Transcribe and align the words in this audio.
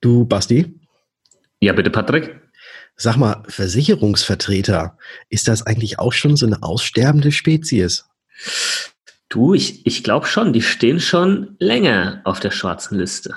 Du, 0.00 0.24
Basti? 0.24 0.80
Ja, 1.60 1.72
bitte, 1.74 1.90
Patrick. 1.90 2.40
Sag 2.96 3.16
mal, 3.16 3.42
Versicherungsvertreter, 3.48 4.98
ist 5.28 5.48
das 5.48 5.66
eigentlich 5.66 5.98
auch 5.98 6.12
schon 6.12 6.36
so 6.36 6.46
eine 6.46 6.62
aussterbende 6.62 7.32
Spezies? 7.32 8.04
Du, 9.28 9.54
ich, 9.54 9.86
ich 9.86 10.02
glaube 10.02 10.26
schon, 10.26 10.52
die 10.52 10.62
stehen 10.62 11.00
schon 11.00 11.56
länger 11.58 12.20
auf 12.24 12.40
der 12.40 12.50
schwarzen 12.50 12.98
Liste. 12.98 13.36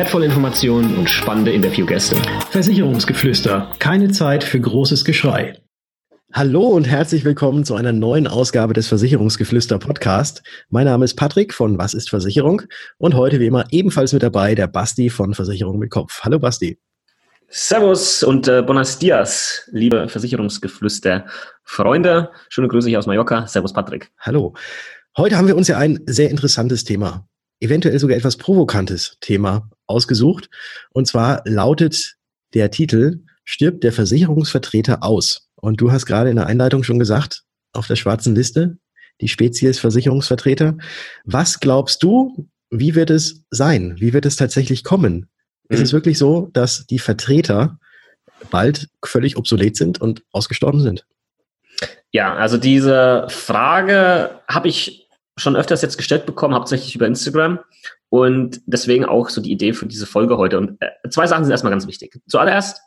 wertvolle 0.00 0.24
Informationen 0.24 0.96
und 0.96 1.10
spannende 1.10 1.52
Interviewgäste. 1.52 2.16
Versicherungsgeflüster. 2.48 3.70
Keine 3.80 4.10
Zeit 4.10 4.42
für 4.42 4.58
großes 4.58 5.04
Geschrei. 5.04 5.60
Hallo 6.32 6.68
und 6.68 6.84
herzlich 6.84 7.22
willkommen 7.26 7.66
zu 7.66 7.74
einer 7.74 7.92
neuen 7.92 8.26
Ausgabe 8.26 8.72
des 8.72 8.88
Versicherungsgeflüster 8.88 9.78
Podcast. 9.78 10.42
Mein 10.70 10.86
Name 10.86 11.04
ist 11.04 11.16
Patrick 11.16 11.52
von 11.52 11.76
Was 11.76 11.92
ist 11.92 12.08
Versicherung 12.08 12.62
und 12.96 13.14
heute 13.14 13.40
wie 13.40 13.46
immer 13.46 13.66
ebenfalls 13.72 14.14
mit 14.14 14.22
dabei 14.22 14.54
der 14.54 14.68
Basti 14.68 15.10
von 15.10 15.34
Versicherung 15.34 15.78
mit 15.78 15.90
Kopf. 15.90 16.20
Hallo 16.22 16.38
Basti. 16.38 16.78
Servus 17.48 18.22
und 18.22 18.48
äh, 18.48 18.62
buenos 18.62 18.98
dias, 18.98 19.68
liebe 19.70 20.08
Versicherungsgeflüster 20.08 21.26
Freunde. 21.62 22.30
Schöne 22.48 22.68
Grüße 22.68 22.88
hier 22.88 23.00
aus 23.00 23.06
Mallorca. 23.06 23.46
Servus 23.46 23.74
Patrick. 23.74 24.10
Hallo. 24.18 24.54
Heute 25.18 25.36
haben 25.36 25.46
wir 25.46 25.58
uns 25.58 25.68
ja 25.68 25.76
ein 25.76 26.00
sehr 26.06 26.30
interessantes 26.30 26.84
Thema 26.84 27.26
eventuell 27.60 27.98
sogar 27.98 28.16
etwas 28.16 28.36
provokantes 28.36 29.16
Thema 29.20 29.70
ausgesucht. 29.90 30.48
Und 30.92 31.06
zwar 31.06 31.42
lautet 31.44 32.16
der 32.54 32.70
Titel 32.70 33.20
Stirbt 33.44 33.82
der 33.82 33.92
Versicherungsvertreter 33.92 35.02
aus? 35.02 35.48
Und 35.56 35.80
du 35.80 35.90
hast 35.92 36.06
gerade 36.06 36.30
in 36.30 36.36
der 36.36 36.46
Einleitung 36.46 36.82
schon 36.82 36.98
gesagt, 36.98 37.42
auf 37.72 37.86
der 37.86 37.96
schwarzen 37.96 38.34
Liste, 38.34 38.78
die 39.20 39.28
Spezies 39.28 39.78
Versicherungsvertreter. 39.78 40.76
Was 41.24 41.60
glaubst 41.60 42.02
du, 42.02 42.48
wie 42.70 42.94
wird 42.94 43.10
es 43.10 43.42
sein? 43.50 43.96
Wie 43.98 44.12
wird 44.12 44.26
es 44.26 44.36
tatsächlich 44.36 44.84
kommen? 44.84 45.28
Mhm. 45.68 45.74
Ist 45.74 45.82
es 45.82 45.92
wirklich 45.92 46.18
so, 46.18 46.48
dass 46.52 46.86
die 46.86 46.98
Vertreter 46.98 47.78
bald 48.50 48.88
völlig 49.04 49.36
obsolet 49.36 49.76
sind 49.76 50.00
und 50.00 50.22
ausgestorben 50.32 50.80
sind? 50.80 51.04
Ja, 52.12 52.34
also 52.34 52.56
diese 52.56 53.26
Frage 53.28 54.40
habe 54.48 54.68
ich 54.68 55.08
schon 55.36 55.56
öfters 55.56 55.82
jetzt 55.82 55.96
gestellt 55.96 56.26
bekommen, 56.26 56.54
hauptsächlich 56.54 56.94
über 56.94 57.06
Instagram. 57.06 57.60
Und 58.10 58.60
deswegen 58.66 59.04
auch 59.04 59.28
so 59.28 59.40
die 59.40 59.52
Idee 59.52 59.72
für 59.72 59.86
diese 59.86 60.06
Folge 60.06 60.36
heute. 60.36 60.58
Und 60.58 60.76
äh, 60.80 61.08
zwei 61.08 61.26
Sachen 61.26 61.44
sind 61.44 61.52
erstmal 61.52 61.72
ganz 61.72 61.86
wichtig. 61.86 62.20
Zuallererst, 62.26 62.82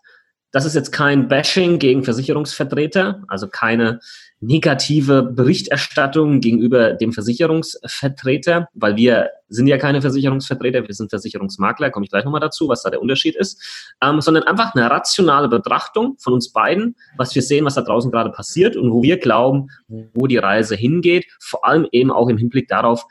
das 0.53 0.65
ist 0.65 0.75
jetzt 0.75 0.91
kein 0.91 1.27
Bashing 1.27 1.79
gegen 1.79 2.03
Versicherungsvertreter, 2.03 3.23
also 3.27 3.47
keine 3.47 3.99
negative 4.39 5.23
Berichterstattung 5.23 6.41
gegenüber 6.41 6.93
dem 6.93 7.11
Versicherungsvertreter, 7.11 8.67
weil 8.75 8.95
wir 8.95 9.31
sind 9.47 9.65
ja 9.65 9.79
keine 9.79 10.01
Versicherungsvertreter, 10.01 10.87
wir 10.87 10.93
sind 10.93 11.09
Versicherungsmakler, 11.09 11.89
komme 11.89 12.05
ich 12.05 12.11
gleich 12.11 12.23
nochmal 12.23 12.41
dazu, 12.41 12.67
was 12.67 12.83
da 12.83 12.91
der 12.91 13.01
Unterschied 13.01 13.35
ist, 13.35 13.95
ähm, 14.03 14.21
sondern 14.21 14.43
einfach 14.43 14.75
eine 14.75 14.91
rationale 14.91 15.49
Betrachtung 15.49 16.17
von 16.19 16.33
uns 16.33 16.51
beiden, 16.51 16.95
was 17.17 17.33
wir 17.33 17.41
sehen, 17.41 17.65
was 17.65 17.73
da 17.73 17.81
draußen 17.81 18.11
gerade 18.11 18.29
passiert 18.29 18.75
und 18.75 18.91
wo 18.91 19.01
wir 19.01 19.17
glauben, 19.17 19.69
wo 19.87 20.27
die 20.27 20.37
Reise 20.37 20.75
hingeht, 20.75 21.25
vor 21.39 21.65
allem 21.65 21.87
eben 21.91 22.11
auch 22.11 22.29
im 22.29 22.37
Hinblick 22.37 22.67
darauf, 22.67 23.05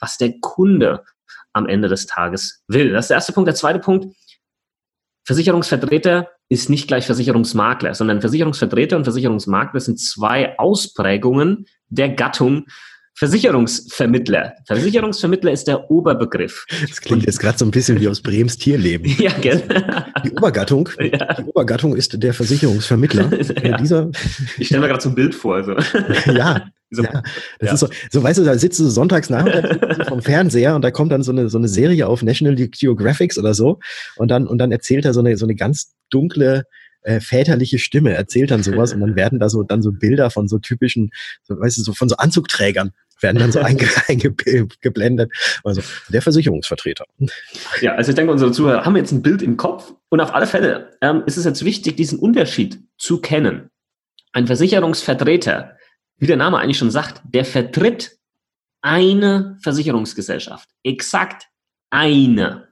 was 0.00 0.16
der 0.16 0.40
Kunde 0.40 1.04
am 1.58 1.66
Ende 1.66 1.88
des 1.88 2.06
Tages 2.06 2.62
will. 2.68 2.92
Das 2.92 3.06
ist 3.06 3.10
der 3.10 3.16
erste 3.16 3.32
Punkt. 3.32 3.48
Der 3.48 3.54
zweite 3.54 3.78
Punkt, 3.78 4.14
Versicherungsvertreter 5.26 6.30
ist 6.48 6.70
nicht 6.70 6.88
gleich 6.88 7.04
Versicherungsmakler, 7.04 7.94
sondern 7.94 8.22
Versicherungsvertreter 8.22 8.96
und 8.96 9.04
Versicherungsmakler 9.04 9.80
sind 9.80 10.00
zwei 10.00 10.58
Ausprägungen 10.58 11.66
der 11.88 12.08
Gattung 12.08 12.66
Versicherungsvermittler. 13.18 14.54
Versicherungsvermittler 14.64 15.50
ist 15.50 15.66
der 15.66 15.90
Oberbegriff. 15.90 16.66
Das 16.88 17.00
klingt 17.00 17.26
jetzt 17.26 17.40
gerade 17.40 17.58
so 17.58 17.64
ein 17.64 17.72
bisschen 17.72 18.00
wie 18.00 18.06
aus 18.06 18.20
Brems 18.20 18.58
Tierleben. 18.58 19.12
ja, 19.18 19.32
gell? 19.40 19.60
Die 20.24 20.30
Obergattung, 20.30 20.88
ja. 21.00 21.34
die 21.34 21.42
Obergattung 21.42 21.96
ist 21.96 22.22
der 22.22 22.32
Versicherungsvermittler. 22.32 23.28
ja. 23.64 23.76
dieser 23.76 24.10
ich 24.56 24.68
stelle 24.68 24.82
mir 24.82 24.88
gerade 24.88 25.02
so 25.02 25.08
ein 25.08 25.16
Bild 25.16 25.34
vor. 25.34 25.56
Also. 25.56 25.72
ja, 26.32 26.70
so, 26.90 27.02
ja, 27.02 27.22
das 27.58 27.68
ja. 27.68 27.74
ist 27.74 27.80
so, 27.80 27.88
so 28.08 28.22
weißt 28.22 28.38
du, 28.38 28.44
da 28.44 28.56
sitzt 28.56 28.78
du 28.78 28.88
sonntags 28.88 29.30
nachmittags 29.30 30.08
vom 30.08 30.22
Fernseher 30.22 30.76
und 30.76 30.82
da 30.82 30.92
kommt 30.92 31.10
dann 31.10 31.24
so 31.24 31.32
eine, 31.32 31.48
so 31.48 31.58
eine 31.58 31.68
Serie 31.68 32.06
auf 32.06 32.22
National 32.22 32.54
Geographic 32.54 33.36
oder 33.36 33.52
so 33.52 33.80
und 34.14 34.30
dann, 34.30 34.46
und 34.46 34.58
dann 34.58 34.70
erzählt 34.70 35.04
er 35.04 35.12
so 35.12 35.20
eine, 35.20 35.36
so 35.36 35.44
eine 35.44 35.56
ganz 35.56 35.92
dunkle, 36.08 36.62
äh, 37.02 37.20
väterliche 37.20 37.80
Stimme 37.80 38.14
erzählt 38.14 38.52
dann 38.52 38.62
sowas 38.62 38.92
und 38.92 39.00
dann 39.00 39.16
werden 39.16 39.40
da 39.40 39.48
so 39.48 39.64
dann 39.64 39.82
so 39.82 39.90
Bilder 39.92 40.30
von 40.30 40.46
so 40.46 40.58
typischen, 40.58 41.10
so, 41.42 41.58
weißt 41.58 41.78
du, 41.78 41.82
so 41.82 41.92
von 41.94 42.08
so 42.08 42.16
Anzugträgern 42.16 42.92
werden 43.20 43.38
dann 43.38 43.52
so 43.52 43.60
eingeblendet. 44.08 45.32
Also 45.64 45.82
der 46.08 46.22
Versicherungsvertreter. 46.22 47.04
Ja, 47.80 47.94
also 47.94 48.10
ich 48.10 48.16
denke, 48.16 48.32
unsere 48.32 48.52
Zuhörer 48.52 48.84
haben 48.84 48.96
jetzt 48.96 49.12
ein 49.12 49.22
Bild 49.22 49.42
im 49.42 49.56
Kopf 49.56 49.94
und 50.08 50.20
auf 50.20 50.34
alle 50.34 50.46
Fälle 50.46 50.96
ähm, 51.00 51.22
ist 51.26 51.36
es 51.36 51.44
jetzt 51.44 51.64
wichtig, 51.64 51.96
diesen 51.96 52.18
Unterschied 52.18 52.80
zu 52.96 53.20
kennen. 53.20 53.70
Ein 54.32 54.46
Versicherungsvertreter, 54.46 55.76
wie 56.18 56.26
der 56.26 56.36
Name 56.36 56.58
eigentlich 56.58 56.78
schon 56.78 56.90
sagt, 56.90 57.22
der 57.24 57.44
vertritt 57.44 58.18
eine 58.80 59.58
Versicherungsgesellschaft. 59.62 60.68
Exakt 60.82 61.48
eine. 61.90 62.67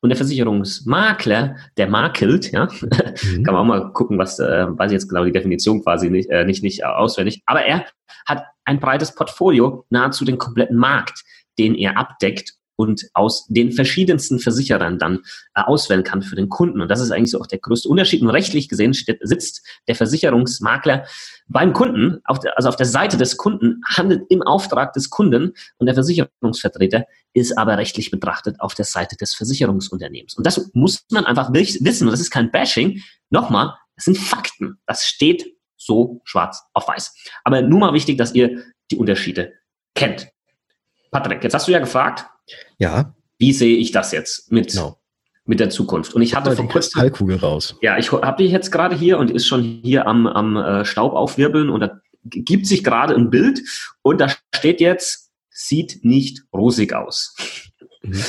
Und 0.00 0.10
der 0.10 0.16
Versicherungsmakler, 0.16 1.56
der 1.76 1.88
makelt, 1.88 2.52
ja, 2.52 2.68
mhm. 2.82 3.42
kann 3.42 3.54
man 3.54 3.56
auch 3.56 3.64
mal 3.64 3.92
gucken, 3.92 4.18
was, 4.18 4.38
äh, 4.38 4.66
weiß 4.68 4.90
ich 4.90 4.94
jetzt 4.94 5.08
genau 5.08 5.24
die 5.24 5.32
Definition 5.32 5.82
quasi 5.82 6.10
nicht, 6.10 6.30
äh, 6.30 6.44
nicht, 6.44 6.62
nicht 6.62 6.84
auswendig, 6.84 7.42
aber 7.46 7.62
er 7.62 7.84
hat 8.26 8.44
ein 8.64 8.80
breites 8.80 9.14
Portfolio, 9.14 9.86
nahezu 9.90 10.24
den 10.24 10.38
kompletten 10.38 10.76
Markt, 10.76 11.24
den 11.58 11.74
er 11.74 11.96
abdeckt 11.96 12.57
und 12.78 13.10
aus 13.12 13.44
den 13.48 13.72
verschiedensten 13.72 14.38
Versicherern 14.38 15.00
dann 15.00 15.24
äh, 15.54 15.62
auswählen 15.62 16.04
kann 16.04 16.22
für 16.22 16.36
den 16.36 16.48
Kunden. 16.48 16.80
Und 16.80 16.88
das 16.88 17.00
ist 17.00 17.10
eigentlich 17.10 17.32
so 17.32 17.40
auch 17.40 17.48
der 17.48 17.58
größte 17.58 17.88
Unterschied. 17.88 18.22
Und 18.22 18.30
rechtlich 18.30 18.68
gesehen 18.68 18.94
steht, 18.94 19.18
sitzt 19.20 19.66
der 19.88 19.96
Versicherungsmakler 19.96 21.04
beim 21.48 21.72
Kunden, 21.72 22.20
auf 22.24 22.38
der, 22.38 22.56
also 22.56 22.68
auf 22.68 22.76
der 22.76 22.86
Seite 22.86 23.16
des 23.16 23.36
Kunden, 23.36 23.82
handelt 23.84 24.22
im 24.28 24.42
Auftrag 24.42 24.92
des 24.92 25.10
Kunden 25.10 25.54
und 25.78 25.86
der 25.86 25.94
Versicherungsvertreter 25.94 27.04
ist 27.32 27.58
aber 27.58 27.78
rechtlich 27.78 28.12
betrachtet 28.12 28.60
auf 28.60 28.76
der 28.76 28.84
Seite 28.84 29.16
des 29.16 29.34
Versicherungsunternehmens. 29.34 30.34
Und 30.34 30.46
das 30.46 30.70
muss 30.72 31.04
man 31.10 31.26
einfach 31.26 31.52
wissen. 31.52 32.06
Und 32.06 32.12
das 32.12 32.20
ist 32.20 32.30
kein 32.30 32.52
Bashing. 32.52 33.02
Nochmal, 33.30 33.74
das 33.96 34.04
sind 34.04 34.18
Fakten. 34.18 34.78
Das 34.86 35.04
steht 35.04 35.52
so 35.76 36.20
schwarz 36.22 36.62
auf 36.74 36.86
weiß. 36.86 37.12
Aber 37.42 37.60
nur 37.60 37.80
mal 37.80 37.92
wichtig, 37.92 38.18
dass 38.18 38.34
ihr 38.34 38.62
die 38.92 38.96
Unterschiede 38.96 39.54
kennt. 39.96 40.28
Patrick, 41.10 41.42
jetzt 41.42 41.54
hast 41.54 41.66
du 41.66 41.72
ja 41.72 41.80
gefragt, 41.80 42.26
ja. 42.78 43.14
Wie 43.38 43.52
sehe 43.52 43.76
ich 43.76 43.92
das 43.92 44.12
jetzt 44.12 44.50
mit, 44.50 44.72
genau. 44.72 44.98
mit 45.44 45.60
der 45.60 45.70
Zukunft? 45.70 46.14
Und 46.14 46.22
ich 46.22 46.34
hatte 46.34 46.50
vor 46.50 46.68
kurzem. 46.68 46.72
Kristallkugel 46.72 47.36
raus. 47.36 47.76
Ja, 47.82 47.98
ich 47.98 48.10
habe 48.10 48.42
die 48.42 48.50
jetzt 48.50 48.72
gerade 48.72 48.96
hier 48.96 49.18
und 49.18 49.30
ist 49.30 49.46
schon 49.46 49.62
hier 49.62 50.06
am, 50.06 50.26
am 50.26 50.56
äh, 50.56 50.84
Staub 50.84 51.12
aufwirbeln 51.12 51.70
und 51.70 51.80
da 51.80 52.00
gibt 52.24 52.66
sich 52.66 52.82
gerade 52.82 53.14
ein 53.14 53.30
Bild 53.30 53.60
und 54.02 54.20
da 54.20 54.28
steht 54.54 54.80
jetzt, 54.80 55.30
sieht 55.50 56.04
nicht 56.04 56.42
rosig 56.52 56.92
aus. 56.92 57.34
Mhm. 58.02 58.22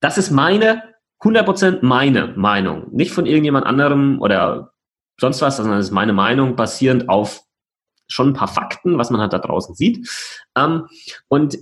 Das 0.00 0.18
ist 0.18 0.30
meine, 0.30 0.82
100% 1.22 1.78
meine 1.82 2.28
Meinung. 2.36 2.88
Nicht 2.92 3.12
von 3.12 3.26
irgendjemand 3.26 3.66
anderem 3.66 4.20
oder 4.20 4.72
sonst 5.20 5.42
was, 5.42 5.58
sondern 5.58 5.76
das 5.76 5.86
ist 5.86 5.92
meine 5.92 6.12
Meinung 6.12 6.56
basierend 6.56 7.08
auf 7.08 7.42
schon 8.08 8.30
ein 8.30 8.34
paar 8.34 8.48
Fakten, 8.48 8.98
was 8.98 9.10
man 9.10 9.20
halt 9.20 9.32
da 9.32 9.38
draußen 9.38 9.74
sieht. 9.74 10.08
Ähm, 10.56 10.86
und 11.28 11.58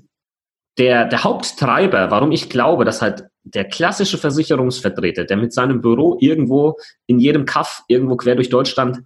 der, 0.78 1.06
der 1.06 1.25
Haupttreiber, 1.25 2.10
warum 2.10 2.32
ich 2.32 2.48
glaube, 2.48 2.84
dass 2.84 3.02
halt 3.02 3.25
der 3.42 3.64
klassische 3.64 4.19
Versicherungsvertreter, 4.19 5.25
der 5.25 5.36
mit 5.36 5.52
seinem 5.52 5.80
Büro 5.80 6.16
irgendwo 6.20 6.76
in 7.06 7.19
jedem 7.19 7.44
Kaff 7.44 7.82
irgendwo 7.88 8.16
quer 8.16 8.36
durch 8.36 8.48
Deutschland 8.48 9.02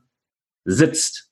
sitzt, 0.64 1.30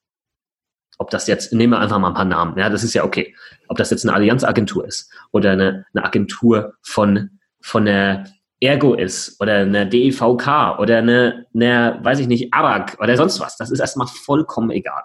ob 0.99 1.11
das 1.11 1.27
jetzt, 1.27 1.53
nehmen 1.53 1.73
wir 1.73 1.81
einfach 1.81 1.99
mal 1.99 2.09
ein 2.09 2.15
paar 2.15 2.25
Namen, 2.25 2.59
ja, 2.59 2.69
das 2.69 2.85
ist 2.85 2.95
ja 2.95 3.05
okay, 3.05 3.35
ob 3.69 3.77
das 3.77 3.91
jetzt 3.91 4.05
eine 4.05 4.15
Allianzagentur 4.15 4.87
ist 4.87 5.13
oder 5.31 5.53
eine, 5.53 5.87
eine 5.95 6.05
Agentur 6.05 6.75
von, 6.83 7.39
von 7.61 7.85
der 7.85 8.25
Ergo 8.61 8.95
ist 8.95 9.41
oder 9.41 9.57
eine 9.59 9.89
DEVK 9.89 10.79
oder 10.79 10.99
eine, 10.99 11.47
eine, 11.55 11.99
weiß 12.03 12.19
ich 12.21 12.27
nicht, 12.27 12.53
ARAG 12.53 12.99
oder 13.01 13.17
sonst 13.17 13.41
was, 13.41 13.57
das 13.57 13.71
ist 13.71 13.81
erstmal 13.81 14.07
vollkommen 14.07 14.71
egal. 14.71 15.03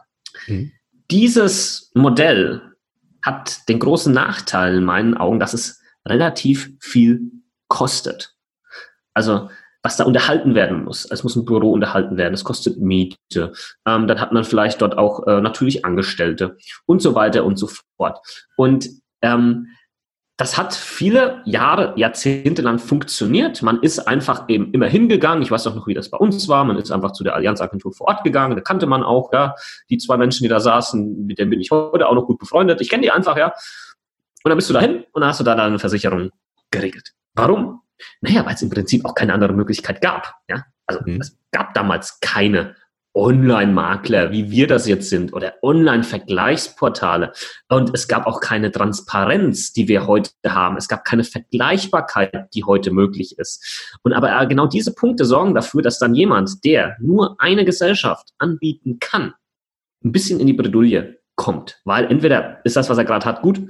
Mhm. 0.47 0.71
Dieses 1.09 1.91
Modell 1.93 2.74
hat 3.25 3.67
den 3.67 3.79
großen 3.79 4.13
Nachteil 4.13 4.77
in 4.77 4.83
meinen 4.85 5.17
Augen, 5.17 5.39
dass 5.39 5.53
es 5.53 5.81
relativ 6.07 6.71
viel 6.79 7.31
kostet. 7.67 8.35
Also 9.13 9.49
was 9.81 9.97
da 9.97 10.03
unterhalten 10.03 10.55
werden 10.55 10.83
muss. 10.83 11.05
Es 11.05 11.23
muss 11.23 11.35
ein 11.35 11.45
Büro 11.45 11.71
unterhalten 11.71 12.17
werden, 12.17 12.33
es 12.33 12.43
kostet 12.43 12.79
Miete. 12.79 13.53
Ähm, 13.85 14.07
dann 14.07 14.19
hat 14.19 14.31
man 14.31 14.43
vielleicht 14.43 14.81
dort 14.81 14.97
auch 14.97 15.27
äh, 15.27 15.41
natürlich 15.41 15.85
Angestellte 15.85 16.57
und 16.87 17.03
so 17.03 17.13
weiter 17.13 17.45
und 17.45 17.57
so 17.57 17.69
fort. 17.95 18.19
Und 18.57 18.89
ähm, 19.21 19.67
das 20.37 20.57
hat 20.57 20.73
viele 20.73 21.41
Jahre, 21.45 21.93
Jahrzehnte 21.95 22.61
lang 22.61 22.77
funktioniert. 22.77 23.61
Man 23.61 23.81
ist 23.81 23.99
einfach 23.99 24.49
eben 24.49 24.73
immer 24.73 24.87
hingegangen. 24.87 25.41
Ich 25.41 25.49
weiß 25.49 25.65
auch 25.67 25.75
noch, 25.75 25.87
wie 25.87 25.93
das 25.93 26.09
bei 26.09 26.17
uns 26.17 26.49
war. 26.49 26.65
Man 26.65 26.77
ist 26.77 26.91
einfach 26.91 27.13
zu 27.13 27.23
der 27.23 27.35
Allianzagentur 27.35 27.93
vor 27.93 28.07
Ort 28.09 28.23
gegangen. 28.25 28.55
Da 28.55 28.61
kannte 28.61 28.85
man 28.85 29.01
auch, 29.01 29.31
ja, 29.31 29.55
die 29.89 29.97
zwei 29.97 30.17
Menschen, 30.17 30.43
die 30.43 30.49
da 30.49 30.59
saßen, 30.59 31.25
mit 31.25 31.39
denen 31.39 31.51
bin 31.51 31.61
ich 31.61 31.71
heute 31.71 32.07
auch 32.07 32.15
noch 32.15 32.25
gut 32.25 32.37
befreundet. 32.37 32.81
Ich 32.81 32.89
kenne 32.89 33.03
die 33.03 33.11
einfach, 33.11 33.37
ja. 33.37 33.53
Und 34.43 34.49
dann 34.49 34.57
bist 34.57 34.69
du 34.69 34.73
dahin 34.73 35.05
und 35.13 35.21
dann 35.21 35.29
hast 35.29 35.39
du 35.39 35.45
da 35.45 35.55
deine 35.55 35.79
Versicherung 35.79 36.31
geregelt. 36.69 37.13
Warum? 37.33 37.81
Naja, 38.19 38.45
weil 38.45 38.55
es 38.55 38.61
im 38.61 38.69
Prinzip 38.69 39.05
auch 39.05 39.15
keine 39.15 39.33
andere 39.33 39.53
Möglichkeit 39.53 40.01
gab. 40.01 40.35
Ja? 40.49 40.65
Also 40.85 40.99
mhm. 41.05 41.21
es 41.21 41.37
gab 41.51 41.73
damals 41.73 42.19
keine 42.19 42.75
Online-Makler, 43.15 44.31
wie 44.31 44.51
wir 44.51 44.67
das 44.67 44.87
jetzt 44.87 45.09
sind, 45.09 45.33
oder 45.33 45.55
Online-Vergleichsportale. 45.61 47.31
Und 47.69 47.91
es 47.93 48.07
gab 48.07 48.27
auch 48.27 48.41
keine 48.41 48.71
Transparenz, 48.71 49.71
die 49.71 49.87
wir 49.87 50.05
heute 50.05 50.31
haben. 50.45 50.75
Es 50.77 50.87
gab 50.87 51.05
keine 51.05 51.23
Vergleichbarkeit, 51.23 52.49
die 52.53 52.65
heute 52.65 52.91
möglich 52.91 53.39
ist. 53.39 53.97
Und 54.03 54.13
aber 54.13 54.39
äh, 54.39 54.45
genau 54.47 54.67
diese 54.67 54.93
Punkte 54.93 55.25
sorgen 55.25 55.55
dafür, 55.55 55.81
dass 55.81 55.97
dann 55.97 56.13
jemand, 56.13 56.63
der 56.65 56.97
nur 56.99 57.35
eine 57.39 57.65
Gesellschaft 57.65 58.29
anbieten 58.37 58.99
kann, 58.99 59.33
ein 60.03 60.11
bisschen 60.11 60.39
in 60.39 60.47
die 60.47 60.53
Bredouille 60.53 61.19
kommt. 61.35 61.79
Weil 61.85 62.05
entweder 62.05 62.59
ist 62.65 62.75
das, 62.75 62.89
was 62.89 62.97
er 62.97 63.05
gerade 63.05 63.25
hat, 63.25 63.41
gut 63.41 63.61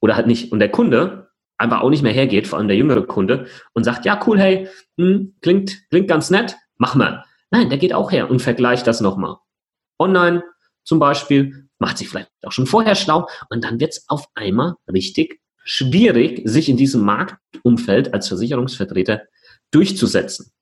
oder 0.00 0.16
halt 0.16 0.26
nicht. 0.26 0.52
Und 0.52 0.60
der 0.60 0.70
Kunde 0.70 1.30
einfach 1.58 1.82
auch 1.82 1.90
nicht 1.90 2.02
mehr 2.02 2.12
hergeht, 2.12 2.46
vor 2.46 2.58
allem 2.58 2.68
der 2.68 2.76
jüngere 2.76 3.06
Kunde, 3.06 3.46
und 3.74 3.84
sagt, 3.84 4.06
ja, 4.06 4.18
cool, 4.26 4.40
hey, 4.40 4.68
hm, 4.96 5.34
klingt, 5.42 5.88
klingt 5.90 6.08
ganz 6.08 6.30
nett, 6.30 6.56
mach 6.78 6.94
mal. 6.94 7.24
Nein, 7.50 7.68
der 7.68 7.78
geht 7.78 7.92
auch 7.92 8.12
her 8.12 8.30
und 8.30 8.40
vergleicht 8.40 8.86
das 8.86 9.00
nochmal. 9.00 9.36
Online 9.98 10.42
zum 10.84 10.98
Beispiel, 10.98 11.68
macht 11.78 11.98
sich 11.98 12.08
vielleicht 12.08 12.30
auch 12.44 12.52
schon 12.52 12.66
vorher 12.66 12.94
schlau 12.94 13.28
und 13.48 13.64
dann 13.64 13.80
wird 13.80 13.92
es 13.92 14.04
auf 14.08 14.26
einmal 14.34 14.74
richtig 14.92 15.40
schwierig, 15.64 16.42
sich 16.44 16.68
in 16.68 16.76
diesem 16.76 17.02
Marktumfeld 17.02 18.14
als 18.14 18.28
Versicherungsvertreter 18.28 19.22
durchzusetzen. 19.70 20.52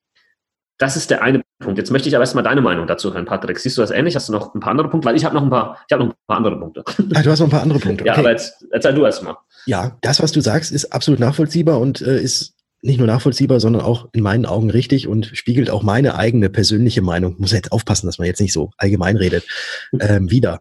Das 0.78 0.96
ist 0.96 1.10
der 1.10 1.22
eine 1.22 1.42
Punkt. 1.58 1.76
Jetzt 1.76 1.90
möchte 1.90 2.08
ich 2.08 2.14
aber 2.14 2.22
erstmal 2.22 2.44
deine 2.44 2.60
Meinung 2.60 2.86
dazu 2.86 3.12
hören, 3.12 3.24
Patrick. 3.24 3.58
Siehst 3.58 3.76
du 3.76 3.80
das 3.80 3.90
ähnlich? 3.90 4.14
Hast 4.14 4.28
du 4.28 4.32
noch 4.32 4.54
ein 4.54 4.60
paar 4.60 4.70
andere 4.70 4.88
Punkte? 4.88 5.08
Weil 5.08 5.16
ich 5.16 5.24
habe 5.24 5.34
noch 5.34 5.42
ein 5.42 5.50
paar, 5.50 5.78
ich 5.88 5.92
habe 5.92 6.04
noch 6.04 6.12
ein 6.12 6.16
paar 6.26 6.36
andere 6.36 6.58
Punkte. 6.58 6.84
Ah, 7.14 7.22
du 7.22 7.30
hast 7.30 7.40
noch 7.40 7.48
ein 7.48 7.50
paar 7.50 7.62
andere 7.62 7.80
Punkte. 7.80 8.04
Okay. 8.04 8.12
Ja, 8.12 8.16
aber 8.16 8.30
jetzt 8.30 8.64
erzähl 8.70 8.94
du 8.94 9.04
erstmal. 9.04 9.36
Ja, 9.66 9.98
das, 10.02 10.22
was 10.22 10.30
du 10.30 10.40
sagst, 10.40 10.70
ist 10.70 10.92
absolut 10.92 11.18
nachvollziehbar 11.18 11.80
und 11.80 12.00
äh, 12.00 12.22
ist 12.22 12.54
nicht 12.82 12.98
nur 12.98 13.06
nachvollziehbar, 13.06 13.60
sondern 13.60 13.82
auch 13.82 14.08
in 14.12 14.22
meinen 14.22 14.46
Augen 14.46 14.70
richtig 14.70 15.08
und 15.08 15.26
spiegelt 15.34 15.70
auch 15.70 15.82
meine 15.82 16.14
eigene 16.14 16.48
persönliche 16.48 17.02
Meinung. 17.02 17.36
Muss 17.38 17.52
jetzt 17.52 17.72
aufpassen, 17.72 18.06
dass 18.06 18.18
man 18.18 18.26
jetzt 18.26 18.40
nicht 18.40 18.52
so 18.52 18.70
allgemein 18.76 19.16
redet, 19.16 19.44
mhm. 19.92 20.00
ähm, 20.02 20.30
wieder. 20.30 20.60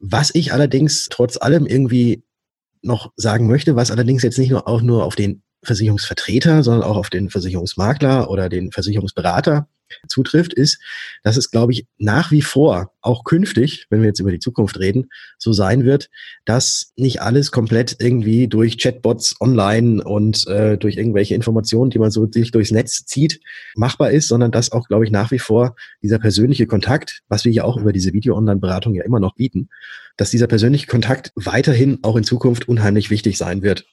Was 0.00 0.34
ich 0.34 0.52
allerdings 0.52 1.08
trotz 1.10 1.36
allem 1.36 1.66
irgendwie 1.66 2.22
noch 2.82 3.12
sagen 3.16 3.48
möchte, 3.48 3.74
was 3.74 3.90
allerdings 3.90 4.22
jetzt 4.22 4.38
nicht 4.38 4.50
nur 4.50 4.68
auch 4.68 4.80
nur 4.80 5.04
auf 5.04 5.16
den 5.16 5.42
Versicherungsvertreter, 5.64 6.62
sondern 6.62 6.88
auch 6.88 6.96
auf 6.96 7.10
den 7.10 7.30
Versicherungsmakler 7.30 8.30
oder 8.30 8.48
den 8.48 8.70
Versicherungsberater 8.70 9.68
zutrifft, 10.08 10.54
ist, 10.54 10.80
dass 11.22 11.36
es, 11.36 11.50
glaube 11.50 11.72
ich, 11.72 11.86
nach 11.98 12.30
wie 12.30 12.42
vor, 12.42 12.92
auch 13.00 13.24
künftig, 13.24 13.86
wenn 13.90 14.00
wir 14.00 14.08
jetzt 14.08 14.20
über 14.20 14.30
die 14.30 14.38
Zukunft 14.38 14.78
reden, 14.78 15.08
so 15.38 15.52
sein 15.52 15.84
wird, 15.84 16.10
dass 16.44 16.92
nicht 16.96 17.22
alles 17.22 17.50
komplett 17.50 17.96
irgendwie 18.00 18.48
durch 18.48 18.78
Chatbots 18.78 19.36
online 19.40 20.02
und 20.04 20.46
äh, 20.46 20.76
durch 20.76 20.96
irgendwelche 20.96 21.34
Informationen, 21.34 21.90
die 21.90 21.98
man 21.98 22.10
so 22.10 22.26
sich 22.30 22.50
durchs 22.50 22.70
Netz 22.70 23.06
zieht, 23.06 23.40
machbar 23.76 24.10
ist, 24.10 24.28
sondern 24.28 24.50
dass 24.50 24.72
auch, 24.72 24.88
glaube 24.88 25.04
ich, 25.04 25.10
nach 25.10 25.30
wie 25.30 25.38
vor 25.38 25.74
dieser 26.02 26.18
persönliche 26.18 26.66
Kontakt, 26.66 27.22
was 27.28 27.44
wir 27.44 27.52
ja 27.52 27.64
auch 27.64 27.76
über 27.78 27.92
diese 27.92 28.12
Video-Online-Beratung 28.12 28.94
ja 28.94 29.04
immer 29.04 29.20
noch 29.20 29.34
bieten, 29.34 29.68
dass 30.18 30.30
dieser 30.30 30.48
persönliche 30.48 30.86
Kontakt 30.86 31.32
weiterhin 31.36 32.00
auch 32.02 32.16
in 32.16 32.24
Zukunft 32.24 32.68
unheimlich 32.68 33.08
wichtig 33.08 33.38
sein 33.38 33.62
wird. 33.62 33.86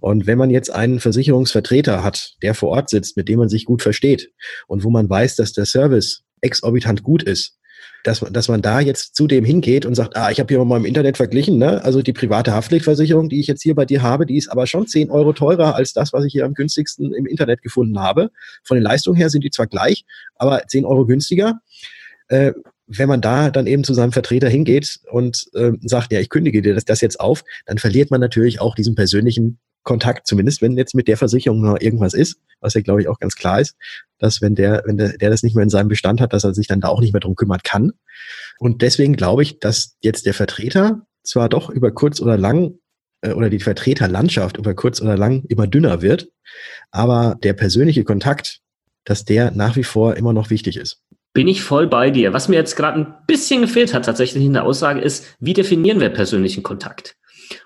Und 0.00 0.26
wenn 0.26 0.38
man 0.38 0.50
jetzt 0.50 0.70
einen 0.70 1.00
Versicherungsvertreter 1.00 2.04
hat, 2.04 2.34
der 2.42 2.54
vor 2.54 2.68
Ort 2.68 2.90
sitzt, 2.90 3.16
mit 3.16 3.28
dem 3.28 3.40
man 3.40 3.48
sich 3.48 3.64
gut 3.64 3.82
versteht 3.82 4.30
und 4.68 4.84
wo 4.84 4.90
man 4.90 5.08
weiß, 5.10 5.36
dass 5.36 5.52
der 5.52 5.64
Service 5.64 6.22
exorbitant 6.42 7.02
gut 7.02 7.22
ist, 7.22 7.56
dass 8.04 8.20
man, 8.20 8.32
dass 8.32 8.48
man 8.48 8.62
da 8.62 8.80
jetzt 8.80 9.14
zu 9.14 9.26
dem 9.26 9.44
hingeht 9.44 9.86
und 9.86 9.94
sagt, 9.94 10.16
ah, 10.16 10.30
ich 10.30 10.38
habe 10.38 10.52
hier 10.52 10.64
mal 10.64 10.76
im 10.76 10.84
Internet 10.84 11.16
verglichen, 11.16 11.58
ne? 11.58 11.82
also 11.82 12.02
die 12.02 12.12
private 12.12 12.52
Haftpflichtversicherung, 12.52 13.28
die 13.28 13.40
ich 13.40 13.46
jetzt 13.46 13.62
hier 13.62 13.74
bei 13.74 13.84
dir 13.84 14.02
habe, 14.02 14.26
die 14.26 14.36
ist 14.36 14.48
aber 14.48 14.66
schon 14.66 14.86
10 14.86 15.10
Euro 15.10 15.32
teurer 15.32 15.74
als 15.74 15.92
das, 15.92 16.12
was 16.12 16.24
ich 16.24 16.32
hier 16.32 16.44
am 16.44 16.54
günstigsten 16.54 17.12
im 17.14 17.26
Internet 17.26 17.62
gefunden 17.62 17.98
habe. 17.98 18.30
Von 18.64 18.76
den 18.76 18.84
Leistungen 18.84 19.16
her 19.16 19.30
sind 19.30 19.44
die 19.44 19.50
zwar 19.50 19.66
gleich, 19.66 20.04
aber 20.36 20.62
10 20.66 20.84
Euro 20.84 21.06
günstiger. 21.06 21.60
Äh, 22.28 22.52
wenn 22.96 23.08
man 23.08 23.20
da 23.20 23.50
dann 23.50 23.66
eben 23.66 23.84
zu 23.84 23.94
seinem 23.94 24.12
Vertreter 24.12 24.48
hingeht 24.48 24.98
und 25.10 25.46
äh, 25.54 25.72
sagt, 25.82 26.12
ja, 26.12 26.20
ich 26.20 26.28
kündige 26.28 26.60
dir 26.60 26.74
das, 26.74 26.84
das 26.84 27.00
jetzt 27.00 27.20
auf, 27.20 27.44
dann 27.66 27.78
verliert 27.78 28.10
man 28.10 28.20
natürlich 28.20 28.60
auch 28.60 28.74
diesen 28.74 28.94
persönlichen 28.94 29.58
Kontakt, 29.82 30.26
zumindest 30.26 30.60
wenn 30.60 30.76
jetzt 30.76 30.94
mit 30.94 31.08
der 31.08 31.16
Versicherung 31.16 31.62
noch 31.62 31.80
irgendwas 31.80 32.14
ist, 32.14 32.38
was 32.60 32.74
ja 32.74 32.80
glaube 32.80 33.00
ich 33.00 33.08
auch 33.08 33.18
ganz 33.18 33.34
klar 33.36 33.60
ist, 33.60 33.76
dass 34.18 34.42
wenn 34.42 34.54
der, 34.54 34.82
wenn 34.84 34.98
der, 34.98 35.16
der 35.16 35.30
das 35.30 35.42
nicht 35.42 35.54
mehr 35.54 35.62
in 35.62 35.70
seinem 35.70 35.88
Bestand 35.88 36.20
hat, 36.20 36.32
dass 36.32 36.44
er 36.44 36.52
sich 36.52 36.66
dann 36.66 36.80
da 36.80 36.88
auch 36.88 37.00
nicht 37.00 37.12
mehr 37.12 37.20
drum 37.20 37.36
kümmern 37.36 37.60
kann. 37.62 37.92
Und 38.58 38.82
deswegen 38.82 39.16
glaube 39.16 39.42
ich, 39.42 39.60
dass 39.60 39.96
jetzt 40.02 40.26
der 40.26 40.34
Vertreter 40.34 41.06
zwar 41.22 41.48
doch 41.48 41.70
über 41.70 41.92
kurz 41.92 42.20
oder 42.20 42.36
lang 42.36 42.74
äh, 43.22 43.32
oder 43.32 43.50
die 43.50 43.60
Vertreterlandschaft 43.60 44.58
über 44.58 44.74
kurz 44.74 45.00
oder 45.00 45.16
lang 45.16 45.44
immer 45.48 45.66
dünner 45.66 46.02
wird, 46.02 46.28
aber 46.90 47.38
der 47.42 47.54
persönliche 47.54 48.04
Kontakt, 48.04 48.60
dass 49.04 49.24
der 49.24 49.50
nach 49.52 49.76
wie 49.76 49.84
vor 49.84 50.16
immer 50.16 50.32
noch 50.32 50.50
wichtig 50.50 50.76
ist. 50.76 51.02
Bin 51.32 51.46
ich 51.46 51.62
voll 51.62 51.86
bei 51.86 52.10
dir. 52.10 52.32
Was 52.32 52.48
mir 52.48 52.56
jetzt 52.56 52.74
gerade 52.74 52.98
ein 52.98 53.14
bisschen 53.26 53.60
gefehlt 53.60 53.94
hat 53.94 54.04
tatsächlich 54.04 54.44
in 54.44 54.52
der 54.52 54.64
Aussage 54.64 55.00
ist, 55.00 55.36
wie 55.38 55.52
definieren 55.52 56.00
wir 56.00 56.08
persönlichen 56.08 56.62
Kontakt? 56.62 57.16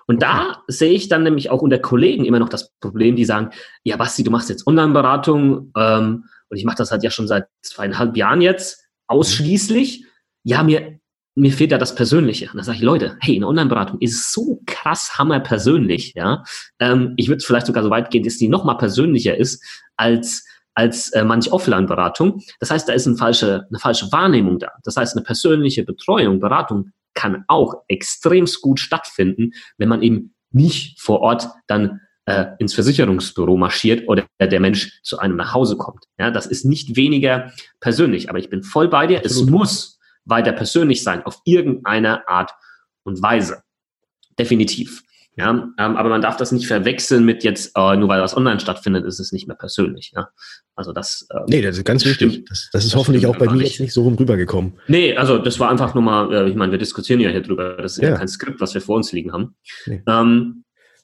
Und 0.07 0.21
da 0.21 0.63
sehe 0.67 0.93
ich 0.93 1.09
dann 1.09 1.23
nämlich 1.23 1.49
auch 1.49 1.61
unter 1.61 1.79
Kollegen 1.79 2.25
immer 2.25 2.39
noch 2.39 2.49
das 2.49 2.71
Problem, 2.79 3.15
die 3.15 3.25
sagen, 3.25 3.49
ja 3.83 3.97
Basti, 3.97 4.23
du 4.23 4.31
machst 4.31 4.49
jetzt 4.49 4.67
Online-Beratung 4.67 5.71
ähm, 5.77 6.25
und 6.49 6.57
ich 6.57 6.65
mache 6.65 6.77
das 6.77 6.91
halt 6.91 7.03
ja 7.03 7.09
schon 7.09 7.27
seit 7.27 7.47
zweieinhalb 7.61 8.15
Jahren 8.17 8.41
jetzt 8.41 8.85
ausschließlich. 9.07 10.05
Ja, 10.43 10.63
mir, 10.63 10.99
mir 11.35 11.51
fehlt 11.51 11.71
da 11.71 11.77
das 11.77 11.95
Persönliche. 11.95 12.49
Und 12.51 12.57
da 12.57 12.63
sage 12.63 12.77
ich, 12.77 12.83
Leute, 12.83 13.17
hey, 13.19 13.35
eine 13.35 13.47
Online-Beratung 13.47 13.99
ist 13.99 14.31
so 14.31 14.61
krass 14.65 15.17
hammerpersönlich, 15.17 16.13
ja. 16.15 16.43
Ähm, 16.79 17.13
ich 17.17 17.27
würde 17.27 17.43
vielleicht 17.43 17.65
sogar 17.65 17.83
so 17.83 17.89
weit 17.89 18.11
gehen, 18.11 18.23
dass 18.23 18.37
die 18.37 18.47
noch 18.47 18.63
mal 18.63 18.75
persönlicher 18.75 19.37
ist 19.37 19.63
als 19.97 20.45
als 20.75 21.09
äh, 21.13 21.23
manch 21.23 21.51
Offline-Beratung. 21.51 22.41
Das 22.59 22.69
heißt, 22.69 22.87
da 22.87 22.93
ist 22.93 23.07
eine 23.07 23.17
falsche, 23.17 23.65
eine 23.69 23.79
falsche 23.79 24.11
Wahrnehmung 24.11 24.59
da. 24.59 24.71
Das 24.83 24.97
heißt, 24.97 25.15
eine 25.15 25.23
persönliche 25.23 25.83
Betreuung, 25.83 26.39
Beratung 26.39 26.91
kann 27.13 27.45
auch 27.47 27.83
extremst 27.87 28.61
gut 28.61 28.79
stattfinden, 28.79 29.51
wenn 29.77 29.89
man 29.89 30.03
eben 30.03 30.35
nicht 30.51 31.01
vor 31.01 31.21
Ort 31.21 31.49
dann 31.67 32.01
äh, 32.25 32.47
ins 32.59 32.73
Versicherungsbüro 32.73 33.55
marschiert 33.57 34.07
oder 34.07 34.25
der 34.39 34.59
Mensch 34.59 35.01
zu 35.03 35.19
einem 35.19 35.37
nach 35.37 35.53
Hause 35.53 35.77
kommt. 35.77 36.05
Ja, 36.19 36.31
das 36.31 36.45
ist 36.45 36.65
nicht 36.65 36.95
weniger 36.95 37.51
persönlich, 37.79 38.29
aber 38.29 38.39
ich 38.39 38.49
bin 38.49 38.63
voll 38.63 38.87
bei 38.87 39.07
dir. 39.07 39.19
Absolut. 39.19 39.43
Es 39.43 39.51
muss 39.51 39.99
weiter 40.25 40.51
persönlich 40.51 41.03
sein, 41.03 41.25
auf 41.25 41.39
irgendeine 41.45 42.27
Art 42.27 42.51
und 43.03 43.21
Weise. 43.21 43.63
Definitiv. 44.37 45.03
Ja, 45.37 45.49
ähm, 45.49 45.73
aber 45.77 46.09
man 46.09 46.21
darf 46.21 46.37
das 46.37 46.53
nicht 46.53 46.65
verwechseln 46.65 47.25
mit 47.25 47.43
jetzt, 47.43 47.71
äh, 47.75 47.97
nur 47.97 48.07
weil 48.07 48.21
das 48.21 48.37
online 48.37 48.59
stattfindet, 48.61 49.05
ist 49.05 49.19
es 49.19 49.33
nicht 49.33 49.47
mehr 49.47 49.57
persönlich. 49.57 50.13
Ja? 50.15 50.29
Also 50.75 50.93
das. 50.93 51.27
Ähm, 51.33 51.43
nee, 51.47 51.61
das 51.61 51.77
ist 51.77 51.83
ganz 51.83 52.05
wichtig. 52.05 52.45
Das, 52.47 52.69
das 52.71 52.85
ist 52.85 52.93
das 52.93 52.99
hoffentlich 52.99 53.27
auch 53.27 53.37
bei 53.37 53.47
mir 53.47 53.57
nicht. 53.57 53.71
jetzt 53.71 53.79
nicht 53.81 53.93
so 53.93 54.03
rum 54.03 54.15
rübergekommen. 54.15 54.79
Nee, 54.87 55.15
also 55.17 55.37
das 55.37 55.59
war 55.59 55.69
einfach 55.69 55.93
nur 55.93 56.03
mal, 56.03 56.33
äh, 56.33 56.49
ich 56.49 56.55
meine, 56.55 56.71
wir 56.71 56.79
diskutieren 56.79 57.19
ja 57.19 57.29
hier 57.29 57.41
drüber. 57.41 57.75
Das 57.77 57.97
ist 57.97 58.03
ja, 58.03 58.11
ja 58.11 58.17
kein 58.17 58.29
Skript, 58.29 58.61
was 58.61 58.73
wir 58.73 58.81
vor 58.81 58.95
uns 58.95 59.11
liegen 59.11 59.33
haben. 59.33 59.55
Nee. 59.85 60.01
Ähm, 60.07 60.63